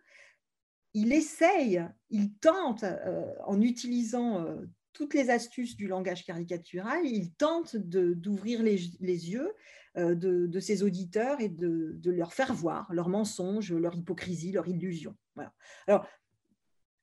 il 0.94 1.12
essaye, 1.12 1.84
il 2.10 2.32
tente, 2.34 2.84
euh, 2.84 3.32
en 3.46 3.60
utilisant 3.60 4.40
euh, 4.40 4.56
toutes 4.94 5.12
les 5.12 5.28
astuces 5.28 5.76
du 5.76 5.86
langage 5.86 6.24
caricatural, 6.24 7.04
il 7.04 7.32
tente 7.32 7.76
d'ouvrir 7.76 8.62
les, 8.62 8.76
yeux 9.00 9.52
euh, 9.98 10.14
de, 10.14 10.60
ses 10.60 10.82
auditeurs 10.82 11.40
et 11.40 11.48
de, 11.50 12.00
leur 12.10 12.32
faire 12.32 12.54
voir 12.54 12.90
leurs 12.92 13.08
mensonges, 13.08 13.72
leur 13.72 13.94
hypocrisie, 13.94 14.52
leur 14.52 14.68
illusion. 14.68 15.14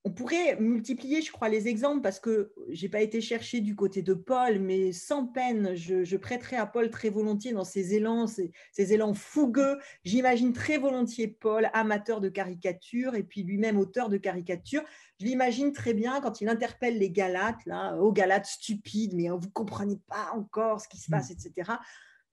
On 0.03 0.09
pourrait 0.09 0.59
multiplier, 0.59 1.21
je 1.21 1.31
crois, 1.31 1.47
les 1.47 1.67
exemples 1.67 2.01
parce 2.01 2.19
que 2.19 2.51
je 2.69 2.81
n'ai 2.81 2.89
pas 2.89 3.01
été 3.01 3.21
chercher 3.21 3.61
du 3.61 3.75
côté 3.75 4.01
de 4.01 4.15
Paul, 4.15 4.59
mais 4.59 4.91
sans 4.93 5.27
peine, 5.27 5.75
je, 5.75 6.17
prêterai 6.17 6.55
à 6.55 6.65
Paul 6.65 6.89
très 6.89 7.09
volontiers 7.09 7.53
dans 7.53 7.63
ses 7.63 7.93
élans, 7.93 8.25
ses, 8.25 8.51
élans 8.75 9.13
fougueux. 9.13 9.77
J'imagine 10.03 10.53
très 10.53 10.79
volontiers 10.79 11.27
Paul, 11.27 11.69
amateur 11.73 12.19
de 12.19 12.29
caricature 12.29 13.13
et 13.13 13.21
puis 13.21 13.43
lui-même 13.43 13.77
auteur 13.77 14.09
de 14.09 14.17
caricature. 14.17 14.81
Je 15.19 15.25
l'imagine 15.25 15.71
très 15.71 15.93
bien 15.93 16.19
quand 16.19 16.41
il 16.41 16.49
interpelle 16.49 16.97
les 16.97 17.11
Galates, 17.11 17.63
là, 17.67 17.95
aux 17.97 18.11
Galates 18.11 18.47
stupides, 18.47 19.13
mais 19.13 19.29
vous 19.29 19.37
ne 19.37 19.51
comprenez 19.53 19.99
pas 20.07 20.31
encore 20.33 20.81
ce 20.81 20.87
qui 20.87 20.97
se 20.97 21.11
passe, 21.11 21.29
mm. 21.29 21.33
etc. 21.33 21.71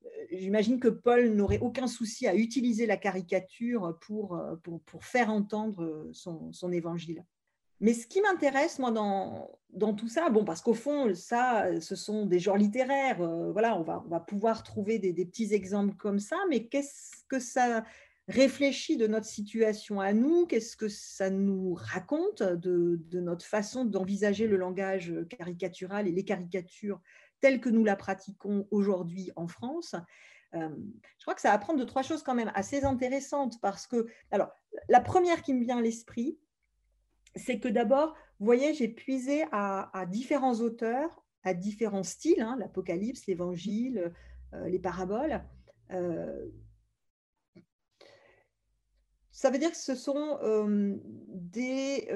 Euh, 0.04 0.08
j'imagine 0.32 0.80
que 0.80 0.88
Paul 0.88 1.34
n'aurait 1.34 1.60
aucun 1.60 1.86
souci 1.86 2.26
à 2.26 2.34
utiliser 2.34 2.86
la 2.86 2.96
caricature 2.96 3.98
pour, 4.00 4.40
pour, 4.62 4.80
pour 4.80 5.04
faire 5.04 5.28
entendre 5.28 6.08
son, 6.12 6.50
son 6.50 6.72
évangile. 6.72 7.26
Mais 7.80 7.94
ce 7.94 8.06
qui 8.06 8.20
m'intéresse, 8.20 8.78
moi, 8.78 8.90
dans, 8.90 9.94
tout 9.94 10.08
ça, 10.08 10.30
bon, 10.30 10.44
parce 10.44 10.62
qu'au 10.62 10.74
fond, 10.74 11.14
ça, 11.14 11.80
ce 11.80 11.94
sont 11.94 12.26
des 12.26 12.38
genres 12.38 12.56
littéraires, 12.56 13.20
euh, 13.20 13.52
voilà, 13.52 13.78
on 13.78 13.82
va, 13.82 14.02
on 14.04 14.08
va 14.08 14.20
pouvoir 14.20 14.62
trouver 14.62 14.98
des, 14.98 15.12
petits 15.24 15.54
exemples 15.54 15.94
comme 15.96 16.18
ça, 16.18 16.36
mais 16.50 16.66
qu'est-ce 16.66 17.24
que 17.28 17.38
ça 17.38 17.84
réfléchit 18.26 18.96
de 18.96 19.06
notre 19.06 19.26
situation 19.26 20.00
à 20.00 20.12
nous? 20.12 20.46
Qu'est-ce 20.46 20.76
que 20.76 20.88
ça 20.88 21.30
nous 21.30 21.74
raconte 21.74 22.42
de, 22.42 23.00
de 23.08 23.20
notre 23.20 23.44
façon 23.44 23.84
d'envisager 23.84 24.46
le 24.46 24.56
langage 24.56 25.14
caricatural 25.30 26.08
et 26.08 26.12
les 26.12 26.24
caricatures 26.24 27.00
telles 27.40 27.60
que 27.60 27.68
nous 27.68 27.84
la 27.84 27.96
pratiquons 27.96 28.66
aujourd'hui 28.70 29.30
en 29.36 29.46
France? 29.46 29.94
Euh, 30.54 30.68
je 31.18 31.24
crois 31.24 31.34
que 31.34 31.40
ça 31.40 31.52
apprend 31.52 31.74
de 31.74 31.84
trois 31.84 32.02
choses 32.02 32.22
quand 32.22 32.34
même 32.34 32.50
assez 32.54 32.84
intéressantes 32.84 33.60
parce 33.60 33.86
que, 33.86 34.06
alors, 34.30 34.50
la 34.88 35.00
première 35.00 35.42
qui 35.42 35.54
me 35.54 35.62
vient 35.62 35.78
à 35.78 35.82
l'esprit, 35.82 36.38
c'est 37.38 37.58
que 37.58 37.68
d'abord, 37.68 38.14
vous 38.38 38.46
voyez, 38.46 38.74
j'ai 38.74 38.88
puisé 38.88 39.44
à, 39.52 40.04
différents 40.08 40.60
auteurs, 40.60 41.24
à 41.42 41.54
différents 41.54 42.02
styles, 42.02 42.40
hein, 42.40 42.56
l'Apocalypse, 42.58 43.26
l'Évangile, 43.26 44.12
euh, 44.54 44.68
les 44.68 44.78
paraboles. 44.78 45.42
Euh, 45.92 46.48
ça 49.30 49.50
veut 49.50 49.58
dire 49.58 49.70
que 49.70 49.76
ce 49.76 49.94
sont 49.94 50.38
euh, 50.42 50.96
des, 51.28 52.08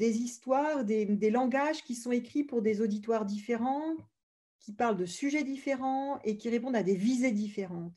histoires, 0.00 0.84
des, 0.84 1.04
des, 1.04 1.30
langages 1.30 1.82
qui 1.82 1.94
sont 1.94 2.12
écrits 2.12 2.44
pour 2.44 2.62
des 2.62 2.80
auditoires 2.80 3.24
différents, 3.24 3.96
qui 4.60 4.72
parlent 4.72 4.96
de 4.96 5.06
sujets 5.06 5.44
différents 5.44 6.20
et 6.24 6.36
qui 6.36 6.48
répondent 6.48 6.76
à 6.76 6.82
des 6.82 6.94
visées 6.94 7.32
différentes. 7.32 7.92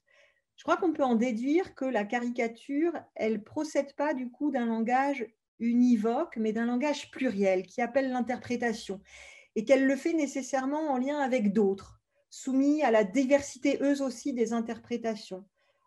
Je 0.62 0.64
crois 0.64 0.78
qu'on 0.78 0.94
peut 0.94 1.04
en 1.04 1.16
déduire 1.16 1.74
que 1.74 1.86
la 1.86 2.06
caricature, 2.06 2.94
elle 3.16 3.44
procède 3.44 3.94
pas 3.96 4.14
du 4.14 4.30
coup 4.30 4.52
d'un 4.52 4.68
langage 4.68 5.26
univoque, 5.62 6.36
mais 6.38 6.52
d'un 6.52 6.66
langage 6.66 7.12
pluriel 7.12 7.64
qui 7.66 7.82
appelle 7.82 8.12
l'interprétation 8.12 9.00
et 9.56 9.64
qu'elle 9.66 9.86
le 9.86 9.96
fait 9.96 10.14
nécessairement 10.14 10.92
en 10.92 10.98
lien 10.98 11.20
avec 11.20 11.54
d'autres, 11.54 12.02
soumis 12.30 12.82
à 12.84 12.92
la 12.92 13.04
diversité 13.04 13.78
eux 13.82 14.02
aussi 14.02 14.34
des 14.34 14.54
interprétations. 14.54 15.46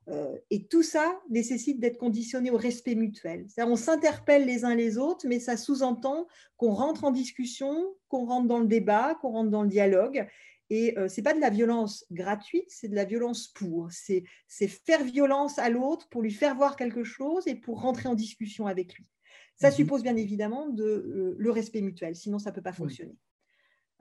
Euh, 0.09 0.37
et 0.51 0.67
tout 0.67 0.83
ça 0.83 1.19
nécessite 1.31 1.81
d'être 1.81 1.97
conditionné 1.97 2.51
au 2.51 2.59
respect 2.59 2.95
mutuel. 2.95 3.47
On 3.59 3.77
s'interpelle 3.77 4.45
les 4.45 4.65
uns 4.65 4.75
les 4.75 4.99
autres, 4.99 5.27
mais 5.27 5.41
ça 5.41 5.57
sous-entend 5.57 6.27
qu'on 6.59 6.73
rentre 6.73 7.05
en 7.05 7.11
discussion, 7.11 7.95
qu'on 8.09 8.27
rentre 8.27 8.47
dans 8.47 8.59
le 8.59 8.67
débat, 8.67 9.15
qu'on 9.23 9.31
rentre 9.31 9.51
dans 9.51 9.63
le 9.63 9.69
dialogue. 9.69 10.27
Et 10.69 10.99
euh, 10.99 11.09
ce 11.09 11.17
n'est 11.17 11.23
pas 11.23 11.35
de 11.35 11.41
la 11.41 11.51
violence 11.51 12.05
gratuite, 12.11 12.67
c'est 12.69 12.89
de 12.89 12.95
la 12.95 13.05
violence 13.05 13.49
pour. 13.49 13.89
C'est 13.93 14.25
faire 14.69 15.05
violence 15.05 15.59
à 15.59 15.71
l'autre 15.71 16.09
pour 16.11 16.21
lui 16.23 16.33
faire 16.33 16.55
voir 16.55 16.77
quelque 16.77 17.05
chose 17.05 17.47
et 17.47 17.55
pour 17.55 17.81
rentrer 17.81 18.09
en 18.09 18.15
discussion 18.15 18.67
avec 18.67 18.95
lui. 18.95 19.07
Ça 19.57 19.69
mhm. 19.69 19.75
suppose 19.75 20.03
bien 20.03 20.17
évidemment 20.17 20.69
de, 20.69 20.85
euh, 20.85 21.35
le 21.39 21.51
respect 21.51 21.81
mutuel, 21.81 22.17
sinon 22.17 22.39
ça 22.39 22.51
ne 22.51 22.55
peut 22.55 22.63
pas 22.63 22.73
fonctionner. 22.73 23.17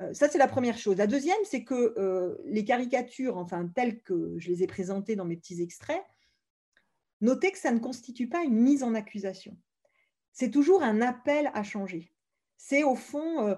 Euh, 0.01 0.13
ça, 0.13 0.27
c'est 0.27 0.39
la 0.39 0.47
première 0.47 0.77
chose. 0.77 0.97
La 0.97 1.07
deuxième, 1.07 1.37
c'est 1.43 1.63
que 1.63 1.93
euh, 1.97 2.35
les 2.45 2.65
caricatures, 2.65 3.37
enfin 3.37 3.67
telles 3.67 4.01
que 4.01 4.35
je 4.37 4.49
les 4.49 4.63
ai 4.63 4.67
présentées 4.67 5.15
dans 5.15 5.25
mes 5.25 5.37
petits 5.37 5.61
extraits, 5.61 6.03
notez 7.21 7.51
que 7.51 7.59
ça 7.59 7.71
ne 7.71 7.79
constitue 7.79 8.27
pas 8.27 8.43
une 8.43 8.59
mise 8.59 8.83
en 8.83 8.95
accusation. 8.95 9.55
C'est 10.31 10.49
toujours 10.49 10.81
un 10.81 11.01
appel 11.01 11.51
à 11.53 11.63
changer. 11.63 12.11
C'est 12.57 12.83
au 12.83 12.95
fond 12.95 13.55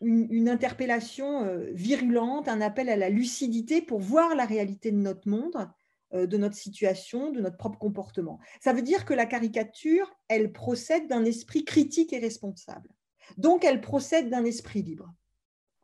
une, 0.00 0.48
interpellation 0.48 1.46
virulente, 1.72 2.48
un 2.48 2.60
appel 2.60 2.88
à 2.88 2.96
la 2.96 3.10
lucidité 3.10 3.80
pour 3.80 4.00
voir 4.00 4.34
la 4.34 4.44
réalité 4.44 4.90
de 4.90 4.96
notre 4.96 5.28
monde 5.28 5.68
de 6.12 6.36
notre 6.36 6.54
situation, 6.54 7.32
de 7.32 7.40
notre 7.40 7.56
propre 7.56 7.78
comportement. 7.78 8.38
Ça 8.60 8.72
veut 8.72 8.82
dire 8.82 9.04
que 9.04 9.14
la 9.14 9.26
caricature, 9.26 10.10
elle 10.28 10.52
procède 10.52 11.08
d'un 11.08 11.24
esprit 11.24 11.64
critique 11.64 12.12
et 12.12 12.18
responsable. 12.18 12.90
Donc, 13.36 13.64
elle 13.64 13.80
procède 13.80 14.30
d'un 14.30 14.44
esprit 14.44 14.82
libre. 14.82 15.12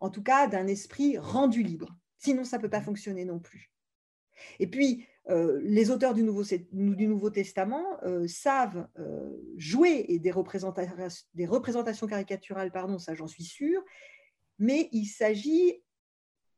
En 0.00 0.10
tout 0.10 0.22
cas, 0.22 0.46
d'un 0.46 0.66
esprit 0.66 1.18
rendu 1.18 1.62
libre. 1.62 1.96
Sinon, 2.18 2.44
ça 2.44 2.56
ne 2.56 2.62
peut 2.62 2.70
pas 2.70 2.80
fonctionner 2.80 3.24
non 3.24 3.40
plus. 3.40 3.72
Et 4.58 4.66
puis, 4.66 5.06
euh, 5.28 5.60
les 5.62 5.90
auteurs 5.90 6.14
du 6.14 6.22
Nouveau, 6.22 7.30
Testament 7.30 7.84
euh, 8.04 8.26
savent 8.26 8.88
jouer 9.56 10.06
et 10.08 10.18
des 10.18 10.30
représentations, 10.30 10.96
des 11.34 11.46
représentations 11.46 12.06
caricaturales, 12.06 12.72
pardon, 12.72 12.98
ça 12.98 13.14
j'en 13.14 13.28
suis 13.28 13.44
sûre, 13.44 13.82
mais 14.58 14.88
il 14.92 15.06
s'agit 15.06 15.82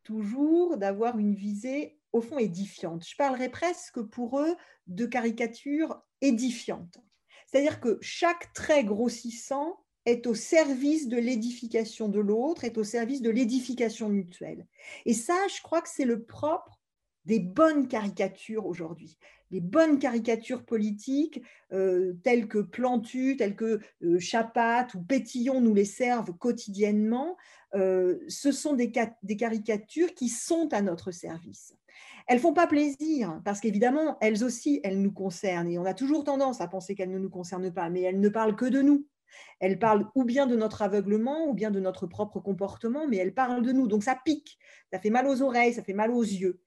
toujours 0.05 0.77
d'avoir 0.77 1.19
une 1.19 1.35
visée 1.35 1.99
au 2.13 2.21
fond 2.21 2.39
édifiante. 2.39 3.05
Je 3.07 3.17
parlerais 3.17 3.49
presque 3.49 4.01
pour 4.01 4.39
eux 4.39 4.55
de 4.87 5.07
caricature 5.07 6.01
édifiante. 6.21 6.99
C'est-à-dire 7.47 7.81
que 7.81 7.99
chaque 8.01 8.53
trait 8.53 8.85
grossissant 8.85 9.85
est 10.07 10.27
au 10.27 10.35
service 10.35 11.09
de 11.09 11.17
l'édification 11.17 12.09
de 12.09 12.21
l'autre, 12.21 12.65
est 12.65 12.79
au 12.79 12.85
service 12.85 13.23
de 13.23 13.31
l'édification 13.31 14.09
mutuelle. 14.09 14.67
Et 15.07 15.15
ça, 15.15 15.37
je 15.55 15.63
crois 15.63 15.81
que 15.81 15.89
c'est 15.89 16.05
le 16.05 16.25
propre 16.25 16.81
des 17.25 17.41
bonnes 17.41 17.89
caricatures 17.89 18.67
aujourd'hui. 18.67 19.19
Les 19.55 19.61
bonnes 19.61 20.01
caricatures 20.01 20.65
politiques, 20.65 21.41
euh, 21.73 22.15
telles 22.25 22.49
que 22.49 22.59
Plantu, 22.59 23.37
telles 23.37 23.55
que 23.55 23.79
euh, 24.03 24.19
Chapat 24.19 24.89
ou 24.97 25.01
Pétillon 25.01 25.61
nous 25.61 25.75
les 25.75 25.85
servent 25.85 26.37
quotidiennement, 26.37 27.37
euh, 27.77 28.19
ce 28.27 28.51
sont 28.51 28.73
des, 28.73 28.91
caricatures 28.91 30.13
qui 30.15 30.29
sont 30.29 30.71
à 30.73 30.83
notre 30.83 31.13
service. 31.13 31.73
Elles 32.27 32.41
font 32.41 32.53
pas 32.53 32.67
plaisir 32.67 33.41
parce 33.45 33.61
qu'évidemment, 33.61 34.19
elles 34.21 34.43
aussi, 34.43 34.81
elles 34.83 35.01
nous 35.01 35.13
concernent 35.13 35.71
et 35.71 35.79
on 35.79 35.85
a 35.85 35.95
toujours 35.95 36.25
tendance 36.25 36.61
à 36.61 36.67
penser 36.67 36.97
qu'elles 36.97 37.13
ne 37.13 37.21
nous 37.21 37.31
concernent 37.31 37.73
pas, 37.73 37.91
mais 37.91 38.01
elles 38.03 38.19
ne 38.19 38.29
parlent 38.29 38.57
que 38.57 38.67
de 38.67 38.83
nous. 38.83 39.07
Elles 39.61 39.79
parlent 39.79 40.09
ou 40.17 40.25
bien 40.25 40.49
de 40.49 40.57
notre 40.57 40.83
aveuglement 40.83 41.47
ou 41.47 41.55
bien 41.55 41.71
de 41.71 41.79
notre 41.79 42.09
propre 42.09 42.41
comportement, 42.41 43.07
mais 43.07 43.19
elles 43.19 43.35
parlent 43.35 43.63
de 43.63 43.71
nous. 43.71 43.87
Donc 43.87 44.03
ça 44.03 44.19
pique, 44.25 44.59
ça 44.93 44.99
fait 44.99 45.11
mal 45.11 45.29
aux 45.29 45.43
oreilles, 45.43 45.75
ça 45.75 45.85
fait 45.85 45.93
mal 45.93 46.11
aux 46.11 46.25
yeux. 46.25 46.61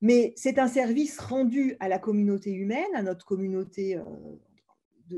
Mais 0.00 0.32
c'est 0.36 0.58
un 0.58 0.68
service 0.68 1.18
rendu 1.18 1.76
à 1.80 1.88
la 1.88 1.98
communauté 1.98 2.52
humaine, 2.52 2.94
à 2.94 3.02
notre 3.02 3.24
communauté 3.24 3.96
euh, 3.96 4.04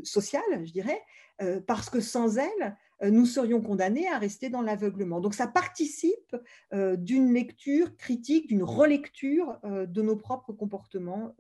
sociale, 0.04 0.64
je 0.64 0.72
dirais, 0.72 1.00
euh, 1.42 1.60
parce 1.60 1.90
que 1.90 2.00
sans 2.00 2.38
elle, 2.38 2.76
euh, 3.02 3.10
nous 3.10 3.26
serions 3.26 3.60
condamnés 3.60 4.08
à 4.08 4.18
rester 4.18 4.48
dans 4.48 4.62
l'aveuglement. 4.62 5.20
Donc 5.20 5.34
ça 5.34 5.46
participe 5.46 6.36
d'une 6.72 7.32
lecture 7.32 7.96
critique, 7.96 8.46
d'une 8.48 8.62
relecture 8.62 9.58
de 9.64 10.02
nos 10.02 10.16
propres 10.16 10.52
comportements 10.52 11.34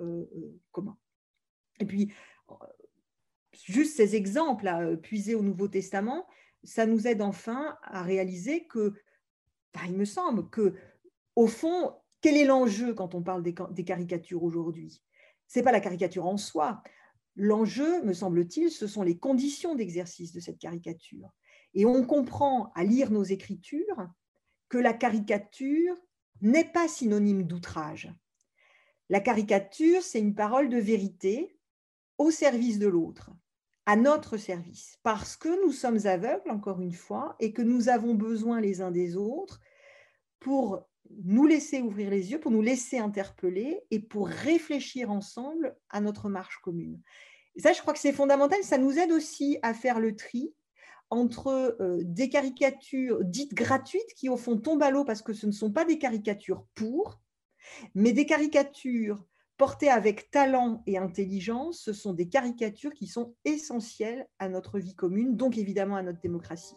communs. 0.72 0.98
Et 1.78 1.86
puis, 1.86 2.12
juste 3.52 3.96
ces 3.96 4.16
exemples 4.16 4.68
à 4.68 4.96
puiser 4.96 5.34
au 5.34 5.42
Nouveau 5.42 5.68
Testament, 5.68 6.26
ça 6.64 6.86
nous 6.86 7.06
aide 7.06 7.22
enfin 7.22 7.78
à 7.82 8.02
réaliser 8.02 8.64
que, 8.64 8.94
il 9.86 9.96
me 9.96 10.04
semble 10.04 10.48
que, 10.50 10.74
au 11.36 11.46
fond, 11.46 11.94
quel 12.20 12.36
est 12.36 12.44
l'enjeu 12.44 12.94
quand 12.94 13.14
on 13.14 13.22
parle 13.22 13.42
des, 13.42 13.84
caricatures 13.84 14.42
aujourd'hui? 14.42 15.02
Ce 15.48 15.58
n'est 15.58 15.64
pas 15.64 15.72
la 15.72 15.80
caricature 15.80 16.26
en 16.26 16.36
soi. 16.36 16.82
L'enjeu, 17.36 18.02
me 18.02 18.12
semble-t-il, 18.12 18.70
ce 18.70 18.86
sont 18.86 19.02
les 19.02 19.18
conditions 19.18 19.74
d'exercice 19.74 20.32
de 20.32 20.40
cette 20.40 20.58
caricature. 20.58 21.30
Et 21.74 21.86
on 21.86 22.04
comprend 22.04 22.72
à 22.74 22.84
lire 22.84 23.10
nos 23.10 23.22
écritures 23.22 24.08
que 24.68 24.78
la 24.78 24.92
caricature 24.92 25.96
n'est 26.42 26.70
pas 26.70 26.88
synonyme 26.88 27.44
d'outrage. 27.44 28.12
La 29.08 29.20
caricature, 29.20 30.02
c'est 30.02 30.20
une 30.20 30.34
parole 30.34 30.68
de 30.68 30.78
vérité 30.78 31.56
au 32.18 32.30
service 32.30 32.78
de 32.78 32.86
l'autre, 32.86 33.30
à 33.86 33.96
notre 33.96 34.36
service, 34.36 34.98
parce 35.02 35.36
que 35.36 35.64
nous 35.64 35.72
sommes 35.72 36.06
aveugles, 36.06 36.50
encore 36.50 36.80
une 36.80 36.92
fois, 36.92 37.34
et 37.40 37.52
que 37.52 37.62
nous 37.62 37.88
avons 37.88 38.14
besoin 38.14 38.60
les 38.60 38.82
uns 38.82 38.90
des 38.90 39.16
autres 39.16 39.60
pour 40.38 40.89
nous 41.24 41.46
laisser 41.46 41.80
ouvrir 41.80 42.10
les 42.10 42.30
yeux, 42.32 42.40
pour 42.40 42.50
nous 42.50 42.62
laisser 42.62 42.98
interpeller 42.98 43.80
et 43.90 44.00
pour 44.00 44.28
réfléchir 44.28 45.10
ensemble 45.10 45.76
à 45.88 46.00
notre 46.00 46.28
marche 46.28 46.58
commune. 46.62 47.00
ça, 47.56 47.72
je 47.72 47.80
crois 47.80 47.92
que 47.92 47.98
c'est 47.98 48.12
fondamental. 48.12 48.62
Ça 48.62 48.78
nous 48.78 48.98
aide 48.98 49.12
aussi 49.12 49.58
à 49.62 49.74
faire 49.74 50.00
le 50.00 50.16
tri 50.16 50.54
entre 51.10 51.76
euh, 51.80 51.98
des 52.04 52.28
caricatures 52.28 53.24
dites 53.24 53.54
gratuites 53.54 54.14
qui 54.16 54.28
au 54.28 54.36
fond 54.36 54.56
tombent 54.56 54.82
à 54.82 54.90
l'eau 54.90 55.04
parce 55.04 55.22
que 55.22 55.32
ce 55.32 55.46
ne 55.46 55.52
sont 55.52 55.72
pas 55.72 55.84
des 55.84 55.98
caricatures 55.98 56.64
pour, 56.74 57.20
mais 57.94 58.12
des 58.12 58.26
caricatures 58.26 59.24
portées 59.56 59.90
avec 59.90 60.30
talent 60.30 60.82
et 60.86 60.96
intelligence, 60.96 61.82
ce 61.82 61.92
sont 61.92 62.14
des 62.14 62.28
caricatures 62.28 62.94
qui 62.94 63.06
sont 63.06 63.34
essentielles 63.44 64.26
à 64.38 64.48
notre 64.48 64.78
vie 64.78 64.94
commune, 64.94 65.36
donc 65.36 65.58
évidemment 65.58 65.96
à 65.96 66.02
notre 66.02 66.20
démocratie. 66.20 66.76